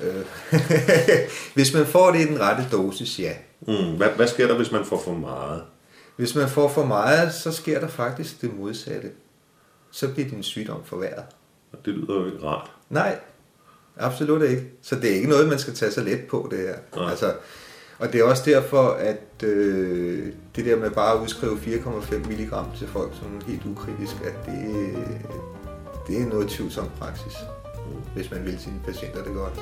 [0.02, 0.26] Øh,
[1.56, 3.34] hvis man får det i den rette dosis, ja.
[3.62, 5.64] Mm, hvad, hvad sker der, hvis man får for meget?
[6.16, 9.12] Hvis man får for meget, så sker der faktisk det modsatte.
[9.92, 11.24] Så bliver din sygdom forværret.
[11.86, 12.72] Det lyder jo ikke rart.
[12.90, 13.20] Nej,
[13.98, 14.64] absolut ikke.
[14.82, 16.76] Så det er ikke noget, man skal tage sig let på, det her.
[16.96, 17.10] Nej.
[17.10, 17.34] Altså,
[18.00, 22.78] og det er også derfor, at øh, det der med bare at udskrive 4,5 mg
[22.78, 24.96] til folk som helt ukritisk, at det,
[26.08, 27.34] det er noget tvivlsom praksis,
[28.14, 29.60] hvis man vil sine patienter det godt.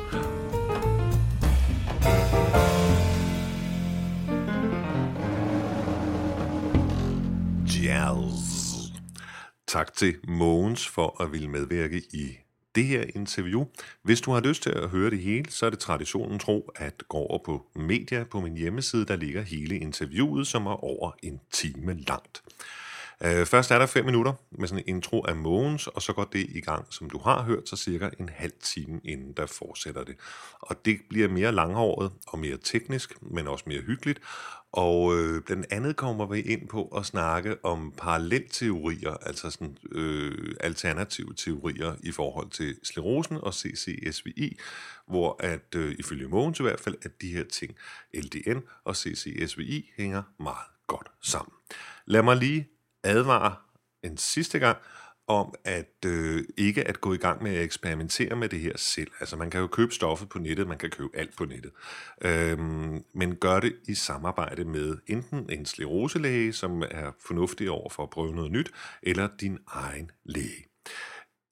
[7.83, 8.55] Jazz.
[9.67, 12.37] Tak til Mogens for at ville medvirke i
[12.75, 13.65] det her interview.
[14.03, 17.03] Hvis du har lyst til at høre det hele, så er det traditionen tro at
[17.09, 21.39] gå over på Media på min hjemmeside, der ligger hele interviewet, som er over en
[21.51, 22.43] time langt.
[23.23, 26.23] Øh, først er der fem minutter med sådan en intro af Mogens, og så går
[26.23, 30.03] det i gang, som du har hørt, så cirka en halv time inden der fortsætter
[30.03, 30.15] det.
[30.61, 34.19] Og det bliver mere langhåret og mere teknisk, men også mere hyggeligt,
[34.75, 40.55] og øh, blandt andet kommer vi ind på at snakke om parallelteorier, altså sådan, øh,
[40.59, 44.57] alternative teorier i forhold til sklerosen og CCSVI,
[45.07, 47.75] hvor at øh, ifølge Mogens i hvert fald, at de her ting,
[48.13, 51.53] LDN og CCSVI, hænger meget godt sammen.
[52.05, 52.67] Lad mig lige
[53.05, 53.55] advare
[54.03, 54.77] en sidste gang,
[55.27, 59.11] om at øh, ikke at gå i gang med at eksperimentere med det her selv.
[59.19, 61.71] Altså man kan jo købe stoffet på nettet, man kan købe alt på nettet.
[62.21, 68.03] Øhm, men gør det i samarbejde med enten en skleroselæge, som er fornuftig over for
[68.03, 68.71] at prøve noget nyt,
[69.03, 70.65] eller din egen læge.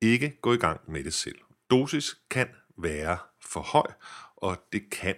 [0.01, 1.39] Ikke gå i gang med det selv.
[1.71, 3.87] Dosis kan være for høj,
[4.35, 5.15] og det kan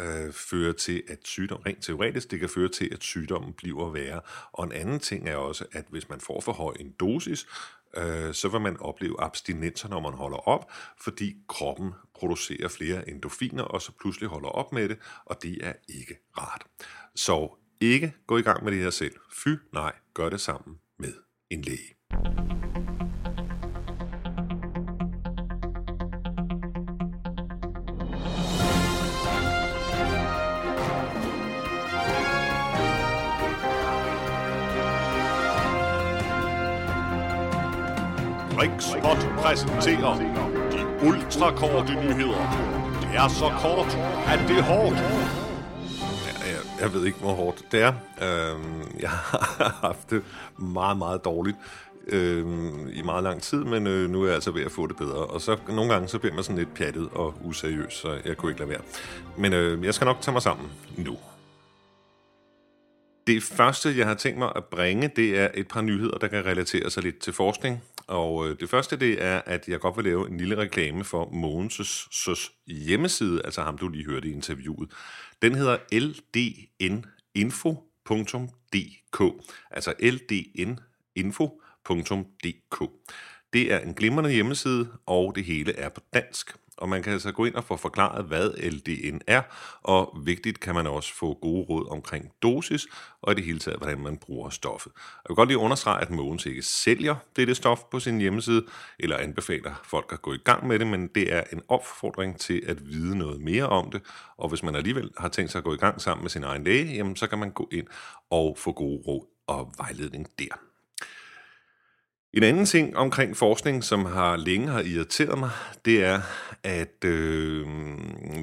[0.00, 4.20] øh, føre til, at sygdom, rent teoretisk, det kan føre til, at sygdommen bliver værre.
[4.52, 7.46] Og en anden ting er også, at hvis man får for høj en dosis,
[7.96, 13.62] øh, så vil man opleve abstinenser, når man holder op, fordi kroppen producerer flere endorfiner,
[13.62, 16.64] og så pludselig holder op med det, og det er ikke rart.
[17.14, 19.14] Så ikke gå i gang med det her selv.
[19.32, 21.12] Fy nej, gør det sammen med
[21.50, 22.89] en læge.
[38.60, 40.18] Rikspot præsenterer
[40.70, 42.44] de ultrakorte nyheder.
[43.00, 44.96] Det er så kort, at det er hårdt.
[46.26, 47.92] Ja, jeg, jeg ved ikke, hvor hårdt det er.
[48.22, 50.22] Øhm, jeg har haft det
[50.58, 51.56] meget, meget dårligt
[52.06, 54.96] øhm, i meget lang tid, men øh, nu er jeg altså ved at få det
[54.96, 55.26] bedre.
[55.26, 58.52] Og så nogle gange så bliver man sådan lidt pjattet og useriøs, så jeg kunne
[58.52, 58.82] ikke lade være.
[59.38, 61.16] Men øh, jeg skal nok tage mig sammen nu.
[63.26, 66.46] Det første, jeg har tænkt mig at bringe, det er et par nyheder, der kan
[66.46, 67.82] relatere sig lidt til forskning.
[68.10, 71.24] Og øh, det første, det er, at jeg godt vil lave en lille reklame for
[71.24, 72.08] Mogens'
[72.66, 74.90] hjemmeside, altså ham, du lige hørte i interviewet.
[75.42, 77.84] Den hedder ldninfo.dk,
[79.70, 80.50] altså ldninfo.dk.
[83.52, 87.32] Det er en glimrende hjemmeside, og det hele er på dansk og man kan altså
[87.32, 89.42] gå ind og få forklaret, hvad LDN er,
[89.82, 92.86] og vigtigt kan man også få gode råd omkring dosis,
[93.22, 94.92] og i det hele taget, hvordan man bruger stoffet.
[94.96, 98.66] Jeg vil godt lige understrege, at Mogens ikke sælger dette stof på sin hjemmeside,
[98.98, 102.62] eller anbefaler folk at gå i gang med det, men det er en opfordring til
[102.66, 104.02] at vide noget mere om det,
[104.36, 106.64] og hvis man alligevel har tænkt sig at gå i gang sammen med sin egen
[106.64, 107.86] læge, jamen så kan man gå ind
[108.30, 110.69] og få gode råd og vejledning der.
[112.34, 115.50] En anden ting omkring forskning, som har længe har irriteret mig,
[115.84, 116.20] det er,
[116.62, 117.66] at øh,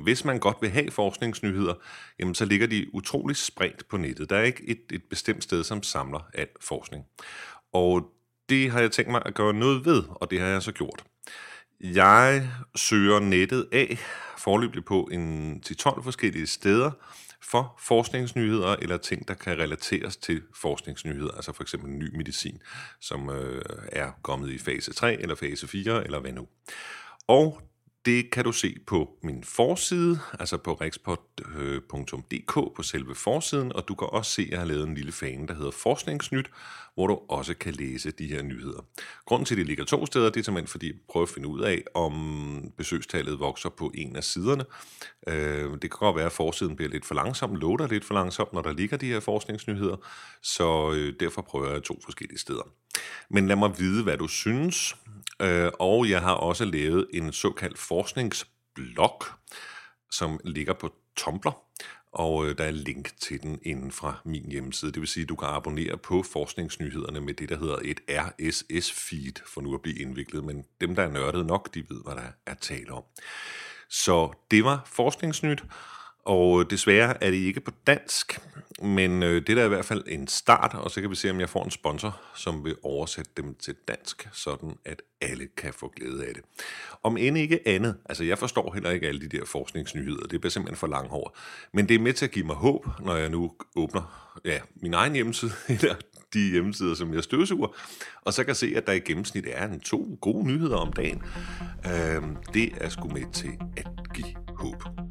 [0.04, 1.74] hvis man godt vil have forskningsnyheder,
[2.20, 4.30] jamen så ligger de utrolig spredt på nettet.
[4.30, 7.04] Der er ikke et, et bestemt sted, som samler al forskning.
[7.74, 8.12] Og
[8.50, 11.04] det har jeg tænkt mig at gøre noget ved, og det har jeg så gjort.
[11.82, 13.98] Jeg søger nettet af
[14.38, 16.92] forløbig på en 10-12 forskellige steder,
[17.48, 22.62] for forskningsnyheder eller ting, der kan relateres til forskningsnyheder, altså for eksempel ny medicin,
[23.00, 26.48] som øh, er kommet i fase 3 eller fase 4 eller hvad nu.
[27.28, 27.62] Og
[28.08, 33.88] det kan du se på min forside, altså på rexport.dk øh, på selve forsiden, og
[33.88, 36.50] du kan også se, at jeg har lavet en lille fane, der hedder Forskningsnyt,
[36.94, 38.86] hvor du også kan læse de her nyheder.
[39.26, 41.48] Grunden til, at det ligger to steder, det er simpelthen fordi, jeg prøver at finde
[41.48, 44.66] ud af, om besøgstallet vokser på en af siderne.
[45.28, 48.54] Øh, det kan godt være, at forsiden bliver lidt for langsom, loader lidt for langsomt,
[48.54, 49.98] når der ligger de her forskningsnyheder,
[50.42, 52.72] så øh, derfor prøver jeg to forskellige steder.
[53.30, 54.96] Men lad mig vide, hvad du synes.
[55.42, 59.24] Øh, og jeg har også lavet en såkaldt forskningsblog,
[60.12, 61.52] som ligger på Tumblr,
[62.12, 64.92] og øh, der er link til den inden fra min hjemmeside.
[64.92, 69.34] Det vil sige, at du kan abonnere på forskningsnyhederne med det, der hedder et RSS-feed,
[69.46, 72.32] for nu at blive indviklet, men dem, der er nørdet nok, de ved, hvad der
[72.46, 73.04] er tale om.
[73.90, 75.64] Så det var Forskningsnyt,
[76.28, 78.40] og desværre er det ikke på dansk,
[78.82, 81.30] men øh, det er da i hvert fald en start, og så kan vi se,
[81.30, 85.74] om jeg får en sponsor, som vil oversætte dem til dansk, sådan at alle kan
[85.74, 86.44] få glæde af det.
[87.04, 90.52] Om end ikke andet, altså jeg forstår heller ikke alle de der forskningsnyheder, det bliver
[90.52, 91.34] simpelthen for langhåret,
[91.74, 94.94] men det er med til at give mig håb, når jeg nu åbner ja, min
[94.94, 95.52] egen hjemmeside,
[95.82, 95.96] eller
[96.34, 97.68] de hjemmesider, som jeg støvsuger,
[98.22, 101.24] og så kan se, at der i gennemsnit er en to gode nyheder om dagen.
[101.86, 102.24] Øh,
[102.54, 105.07] det er sgu med til at give håb.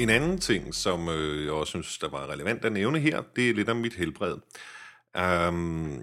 [0.00, 3.50] En anden ting, som øh, jeg også synes, der var relevant at nævne her, det
[3.50, 4.36] er lidt om mit helbred.
[5.48, 6.02] Um,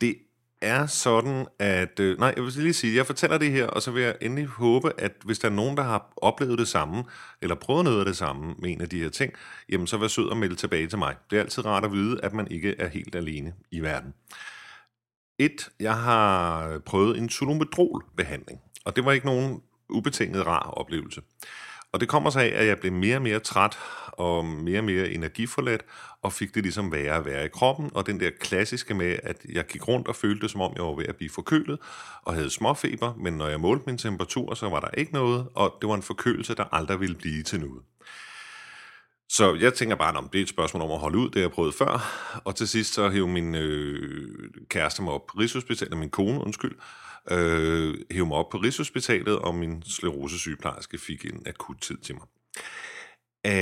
[0.00, 0.16] det
[0.62, 2.00] er sådan, at...
[2.00, 4.46] Øh, nej, jeg vil lige sige, jeg fortæller det her, og så vil jeg endelig
[4.46, 7.04] håbe, at hvis der er nogen, der har oplevet det samme,
[7.42, 9.32] eller prøvet noget af det samme med en af de her ting,
[9.68, 11.16] jamen så vær sød og melde tilbage til mig.
[11.30, 14.14] Det er altid rart at vide, at man ikke er helt alene i verden.
[15.38, 21.20] Et, jeg har prøvet en sulomedrol-behandling, og det var ikke nogen ubetinget rar oplevelse.
[21.92, 23.78] Og det kommer sig af, at jeg blev mere og mere træt
[24.12, 25.84] og mere og mere energiforladt,
[26.22, 29.36] og fik det ligesom værre og værre i kroppen, og den der klassiske med, at
[29.52, 31.78] jeg gik rundt og følte, som om jeg var ved at blive forkølet,
[32.22, 35.74] og havde småfeber, men når jeg målte min temperatur, så var der ikke noget, og
[35.80, 37.82] det var en forkølelse, der aldrig ville blive til noget.
[39.30, 41.50] Så jeg tænker bare, om det er et spørgsmål om at holde ud, det jeg
[41.50, 42.04] prøvet før.
[42.44, 46.76] Og til sidst så hævde min øh, kæreste mig op på Rigshospitalet, min kone, undskyld,
[47.30, 52.26] øh, hæve mig op på Rigshospitalet, og min sklerosesygeplejerske fik en akut tid til mig.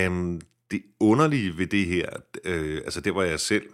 [0.08, 0.40] Um,
[0.70, 2.08] det underlige ved det her,
[2.44, 3.66] øh, altså det var jeg selv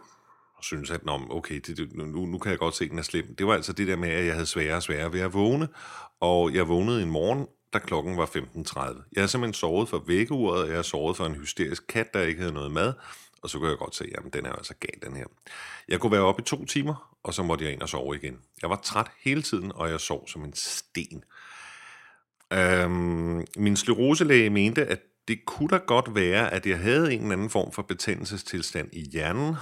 [0.63, 3.03] og synes, at Nå, okay, det, nu, nu kan jeg godt se, at den er
[3.03, 3.37] slem.
[3.37, 5.69] Det var altså det der med, at jeg havde sværere og sværere ved at vågne,
[6.21, 9.11] og jeg vågnede en morgen, da klokken var 15.30.
[9.13, 12.21] Jeg er simpelthen sovet for vækkeuret, og jeg er sovet for en hysterisk kat, der
[12.21, 12.93] ikke havde noget mad,
[13.43, 15.27] og så kunne jeg godt se, at den er altså gal, den her.
[15.89, 18.39] Jeg kunne være oppe i to timer, og så måtte jeg ind og sove igen.
[18.63, 21.25] Jeg var træt hele tiden, og jeg sov som en sten.
[22.53, 27.33] Øhm, min skleroselæge mente, at det kunne da godt være, at jeg havde en eller
[27.33, 29.57] anden form for betændelsestilstand i hjernen,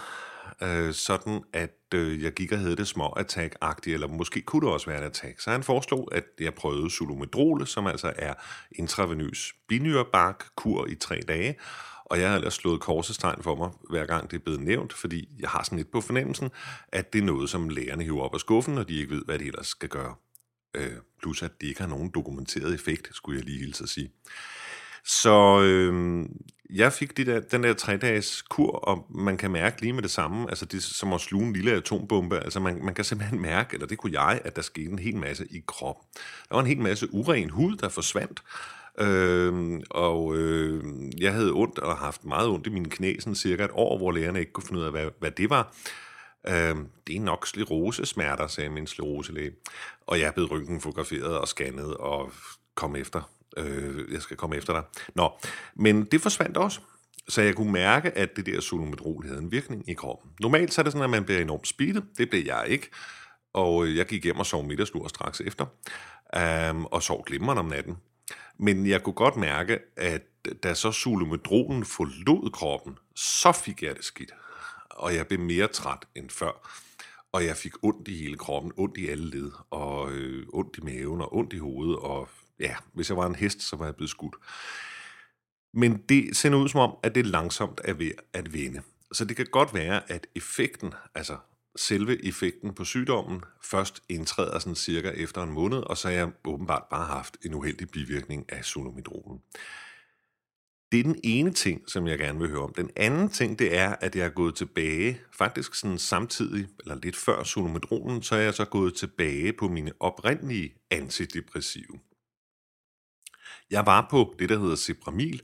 [0.62, 3.56] øh, sådan at øh, jeg gik og havde det små attack
[3.86, 5.40] eller måske kunne det også være et attack.
[5.40, 8.34] Så han foreslog, at jeg prøvede sulomedrol, som altså er
[8.72, 11.56] intravenøs binyrebark-kur i tre dage,
[12.11, 15.28] og jeg har ellers slået korsestegn for mig, hver gang det er blevet nævnt, fordi
[15.40, 16.50] jeg har sådan lidt på fornemmelsen,
[16.88, 19.38] at det er noget, som lægerne hiver op af skuffen, og de ikke ved, hvad
[19.38, 20.14] de ellers skal gøre.
[20.74, 24.11] Øh, plus at det ikke har nogen dokumenteret effekt, skulle jeg lige hilse at sige.
[25.04, 26.24] Så øh,
[26.70, 30.11] jeg fik de der, den der tre-dages kur, og man kan mærke lige med det
[30.11, 33.40] samme, altså det er som at sluge en lille atombombe, altså man, man kan simpelthen
[33.40, 36.06] mærke, eller det kunne jeg, at der skete en hel masse i kroppen.
[36.48, 38.42] Der var en hel masse uren hud, der forsvandt,
[38.99, 40.84] Øh, og øh,
[41.20, 44.12] jeg havde ondt og haft meget ondt i mine knæ, sådan cirka et år, hvor
[44.12, 45.74] lægerne ikke kunne finde ud af, hvad, hvad det var.
[46.49, 46.76] Øh,
[47.07, 49.53] det er nok sklerosesmerter, sagde min skleroselæge.
[50.07, 52.32] Og jeg blev ryggen fotograferet og scannet og
[52.74, 53.30] kom efter.
[53.57, 54.82] Øh, jeg skal komme efter dig.
[55.14, 55.30] Nå,
[55.74, 56.80] men det forsvandt også.
[57.28, 60.30] Så jeg kunne mærke, at det der solomedrol havde en virkning i kroppen.
[60.41, 62.05] Normalt så er det sådan, at man bliver enormt speedet.
[62.18, 62.88] Det blev jeg ikke.
[63.53, 65.66] Og øh, jeg gik hjem og sov middagslur straks efter.
[66.70, 67.97] Um, og sov glimrende om natten.
[68.62, 70.22] Men jeg kunne godt mærke, at
[70.62, 74.32] da så solomedrolen forlod kroppen, så fik jeg det skidt.
[74.90, 76.70] Og jeg blev mere træt end før.
[77.32, 80.80] Og jeg fik ondt i hele kroppen, ondt i alle led, og øh, ondt i
[80.80, 82.28] maven, og ondt i hovedet, og
[82.61, 84.36] ja, hvis jeg var en hest, så var jeg blevet skudt.
[85.74, 88.82] Men det ser ud som om, at det langsomt er ved at vende.
[89.12, 91.36] Så det kan godt være, at effekten, altså
[91.76, 96.30] selve effekten på sygdommen, først indtræder sådan cirka efter en måned, og så har jeg
[96.44, 99.40] åbenbart bare haft en uheldig bivirkning af solomidrolen.
[100.92, 102.74] Det er den ene ting, som jeg gerne vil høre om.
[102.74, 107.16] Den anden ting, det er, at jeg er gået tilbage, faktisk sådan samtidig, eller lidt
[107.16, 112.00] før solomedrolen, så er jeg så gået tilbage på mine oprindelige antidepressive.
[113.70, 115.42] Jeg var på det, der hedder Cipramil,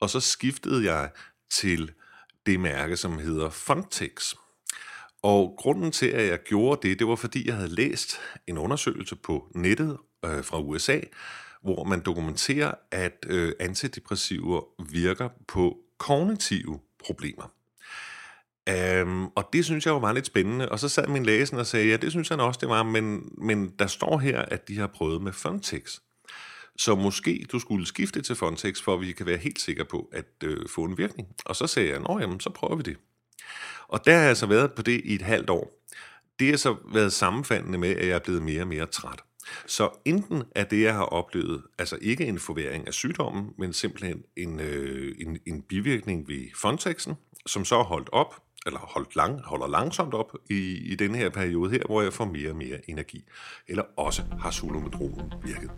[0.00, 1.10] og så skiftede jeg
[1.50, 1.92] til
[2.46, 4.34] det mærke, som hedder Fontex.
[5.22, 9.16] Og grunden til, at jeg gjorde det, det var fordi, jeg havde læst en undersøgelse
[9.16, 11.00] på nettet øh, fra USA,
[11.62, 17.52] hvor man dokumenterer, at øh, antidepressiver virker på kognitive problemer.
[19.02, 20.68] Um, og det synes jeg var var lidt spændende.
[20.68, 23.32] Og så sad min læsen og sagde, ja, det synes han også, det var, men,
[23.38, 25.98] men der står her, at de har prøvet med Fontex.
[26.76, 30.08] Så måske du skulle skifte til Fontex, for at vi kan være helt sikre på
[30.12, 31.28] at øh, få en virkning.
[31.44, 32.96] Og så sagde jeg, nå jamen, så prøver vi det.
[33.88, 35.80] Og der har jeg så været på det i et halvt år.
[36.38, 39.20] Det har så været sammenfaldende med, at jeg er blevet mere og mere træt.
[39.66, 44.22] Så enten er det, jeg har oplevet, altså ikke en forværing af sygdommen, men simpelthen
[44.36, 47.14] en, øh, en, en bivirkning ved Fontexen,
[47.46, 48.34] som så er holdt op,
[48.66, 52.24] eller holdt lang, holder langsomt op i, i denne her periode her, hvor jeg får
[52.24, 53.24] mere og mere energi.
[53.68, 55.70] Eller også har solomedronen virket.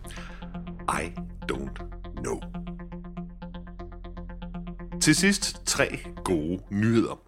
[0.89, 1.13] I
[1.51, 1.73] don't
[2.15, 2.62] know.
[5.03, 7.21] Til sidst tre gode nyheder.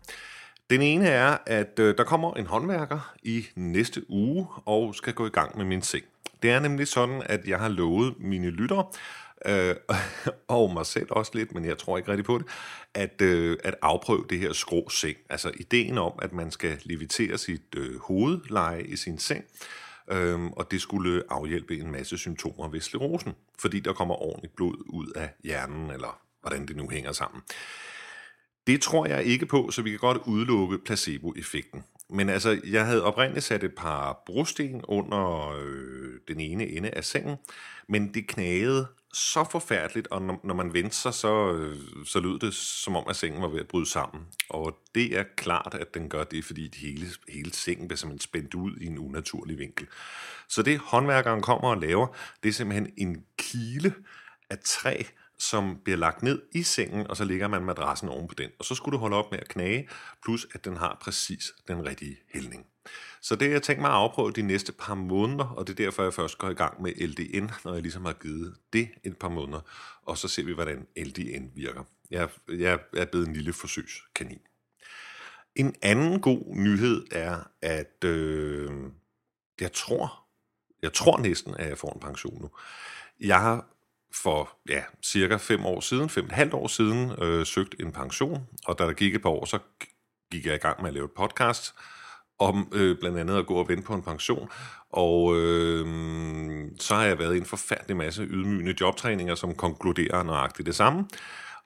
[0.70, 5.26] Den ene er, at øh, der kommer en håndværker i næste uge og skal gå
[5.26, 6.04] i gang med min seng.
[6.44, 8.86] Det er nemlig sådan, at jeg har lovet mine lyttere,
[9.46, 9.76] øh,
[10.48, 12.46] og mig selv også lidt, men jeg tror ikke rigtig på det,
[12.94, 15.18] at, øh, at afprøve det her skrå seng.
[15.30, 19.44] Altså ideen om, at man skal levitere sit øh, hovedleje i sin seng,
[20.12, 24.76] øh, og det skulle afhjælpe en masse symptomer ved sklerosen, fordi der kommer ordentligt blod
[24.86, 27.41] ud af hjernen, eller hvordan det nu hænger sammen.
[28.68, 31.84] Det tror jeg ikke på, så vi kan godt udelukke placeboeffekten.
[32.10, 37.06] Men altså, jeg havde oprindeligt sat et par brosten under øh, den ene ende af
[37.06, 37.38] sengen,
[37.89, 42.39] men det knagede så forfærdeligt, og når, når man vendte sig, så, øh, så lød
[42.39, 44.24] det som om, at sengen var ved at bryde sammen.
[44.50, 48.20] Og det er klart, at den gør det, fordi det hele, hele sengen bliver simpelthen
[48.30, 49.88] spændt ud i en unaturlig vinkel.
[50.50, 52.08] Så det håndværkeren kommer og laver,
[52.43, 53.93] det er simpelthen en kile
[54.50, 55.04] af træ,
[55.40, 58.50] som bliver lagt ned i sengen, og så ligger man madrassen oven på den.
[58.60, 59.90] Og så skulle du holde op med at knage,
[60.24, 62.66] plus at den har præcis den rigtige hældning.
[63.22, 65.86] Så det har jeg tænkt mig at afprøve de næste par måneder, og det er
[65.86, 69.18] derfor, jeg først går i gang med LDN, når jeg ligesom har givet det et
[69.18, 69.60] par måneder,
[70.02, 71.84] og så ser vi, hvordan LDN virker.
[72.12, 74.40] Jeg, jeg er blevet en lille forsøgskanin.
[75.56, 78.72] En anden god nyhed er, at øh,
[79.62, 80.26] jeg tror,
[80.82, 82.50] jeg tror næsten, at jeg får en pension nu.
[83.20, 83.75] Jeg har
[84.24, 87.91] for ja, cirka fem år siden, fem og et halvt år siden, øh, søgt en
[87.91, 89.59] pension, og da der gik et par år, så
[90.32, 91.74] gik jeg i gang med at lave et podcast
[92.39, 94.49] om øh, blandt andet at gå og vente på en pension,
[94.89, 95.86] og øh,
[96.80, 101.05] så har jeg været i en forfærdelig masse ydmygende jobtræninger, som konkluderer nøjagtigt det samme.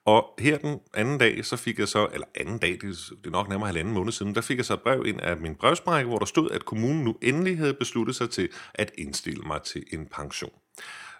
[0.06, 3.50] Og her den anden dag, så fik jeg så, eller anden dag, det er nok
[3.50, 6.20] nærmere halvanden måned siden, der fik jeg så et brev ind af min brevsprække, hvor
[6.20, 10.08] der stod, at kommunen nu endelig havde besluttet sig til at indstille mig til en
[10.12, 10.52] pension.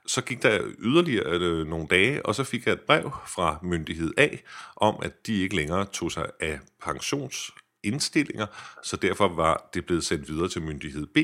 [0.10, 4.14] Så gik der yderligere øh, nogle dage, og så fik jeg et brev fra myndighed
[4.18, 4.28] A
[4.76, 8.46] om, at de ikke længere tog sig af pensionsindstillinger,
[8.84, 11.18] så derfor var det blevet sendt videre til myndighed B,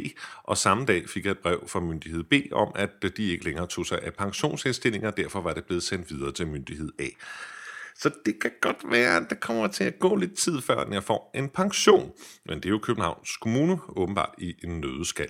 [0.44, 3.68] og samme dag fik jeg et brev fra myndighed B om, at de ikke længere
[3.68, 7.08] tog sig af pensionsindstillinger, derfor var det blevet sendt videre til myndighed A.
[7.96, 11.04] Så det kan godt være, at det kommer til at gå lidt tid før, jeg
[11.04, 12.12] får en pension.
[12.46, 15.30] Men det er jo Københavns Kommune åbenbart i en nødeskal.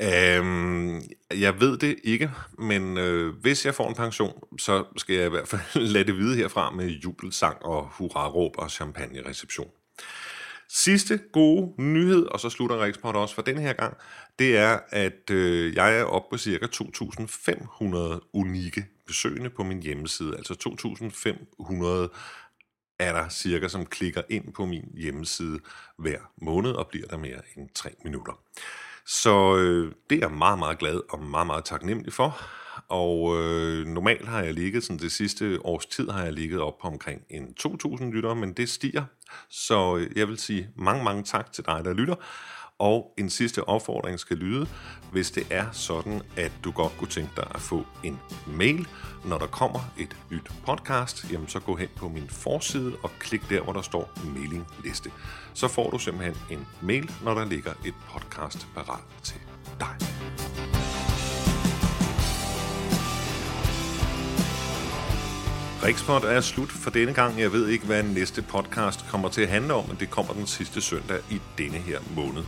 [0.00, 5.26] Øhm, jeg ved det ikke, men øh, hvis jeg får en pension, så skal jeg
[5.26, 9.70] i hvert fald lade det vide herfra med jubelsang og hurra-råb og champagne-reception.
[10.68, 13.96] Sidste gode nyhed, og så slutter Riksport også for den her gang,
[14.38, 20.36] det er, at øh, jeg er oppe på cirka 2.500 unikke besøgende på min hjemmeside.
[20.36, 22.16] Altså 2.500
[22.98, 25.60] er der cirka, som klikker ind på min hjemmeside
[25.98, 28.40] hver måned og bliver der mere end 3 minutter.
[29.06, 32.38] Så øh, det er jeg meget, meget glad og meget, meget taknemmelig for.
[32.88, 36.78] Og øh, normalt har jeg ligget, sådan det sidste års tid har jeg ligget op
[36.78, 39.04] på omkring en 2.000 lyttere, men det stiger.
[39.50, 42.14] Så øh, jeg vil sige mange, mange tak til dig, der lytter.
[42.78, 44.68] Og en sidste opfordring skal lyde,
[45.12, 48.88] hvis det er sådan, at du godt kunne tænke dig at få en mail,
[49.24, 53.50] når der kommer et nyt podcast, jamen så gå hen på min forside og klik
[53.50, 55.10] der, hvor der står mailingliste.
[55.54, 59.40] Så får du simpelthen en mail, når der ligger et podcast parat til
[59.80, 59.96] dig.
[65.84, 67.40] Rikspot er slut for denne gang.
[67.40, 70.46] Jeg ved ikke, hvad næste podcast kommer til at handle om, men det kommer den
[70.46, 72.42] sidste søndag i denne her måned.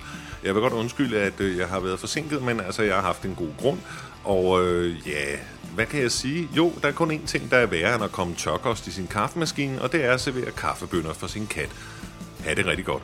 [0.44, 3.22] Jeg vil godt undskylde, at øh, jeg har været forsinket, men altså, jeg har haft
[3.22, 3.78] en god grund.
[4.24, 5.36] Og øh, ja,
[5.74, 6.48] hvad kan jeg sige?
[6.56, 9.06] Jo, der er kun én ting, der er værre end at komme tørkost i sin
[9.06, 11.70] kaffemaskine, og det er at servere kaffebønder for sin kat.
[12.44, 13.02] Ha' det rigtig godt.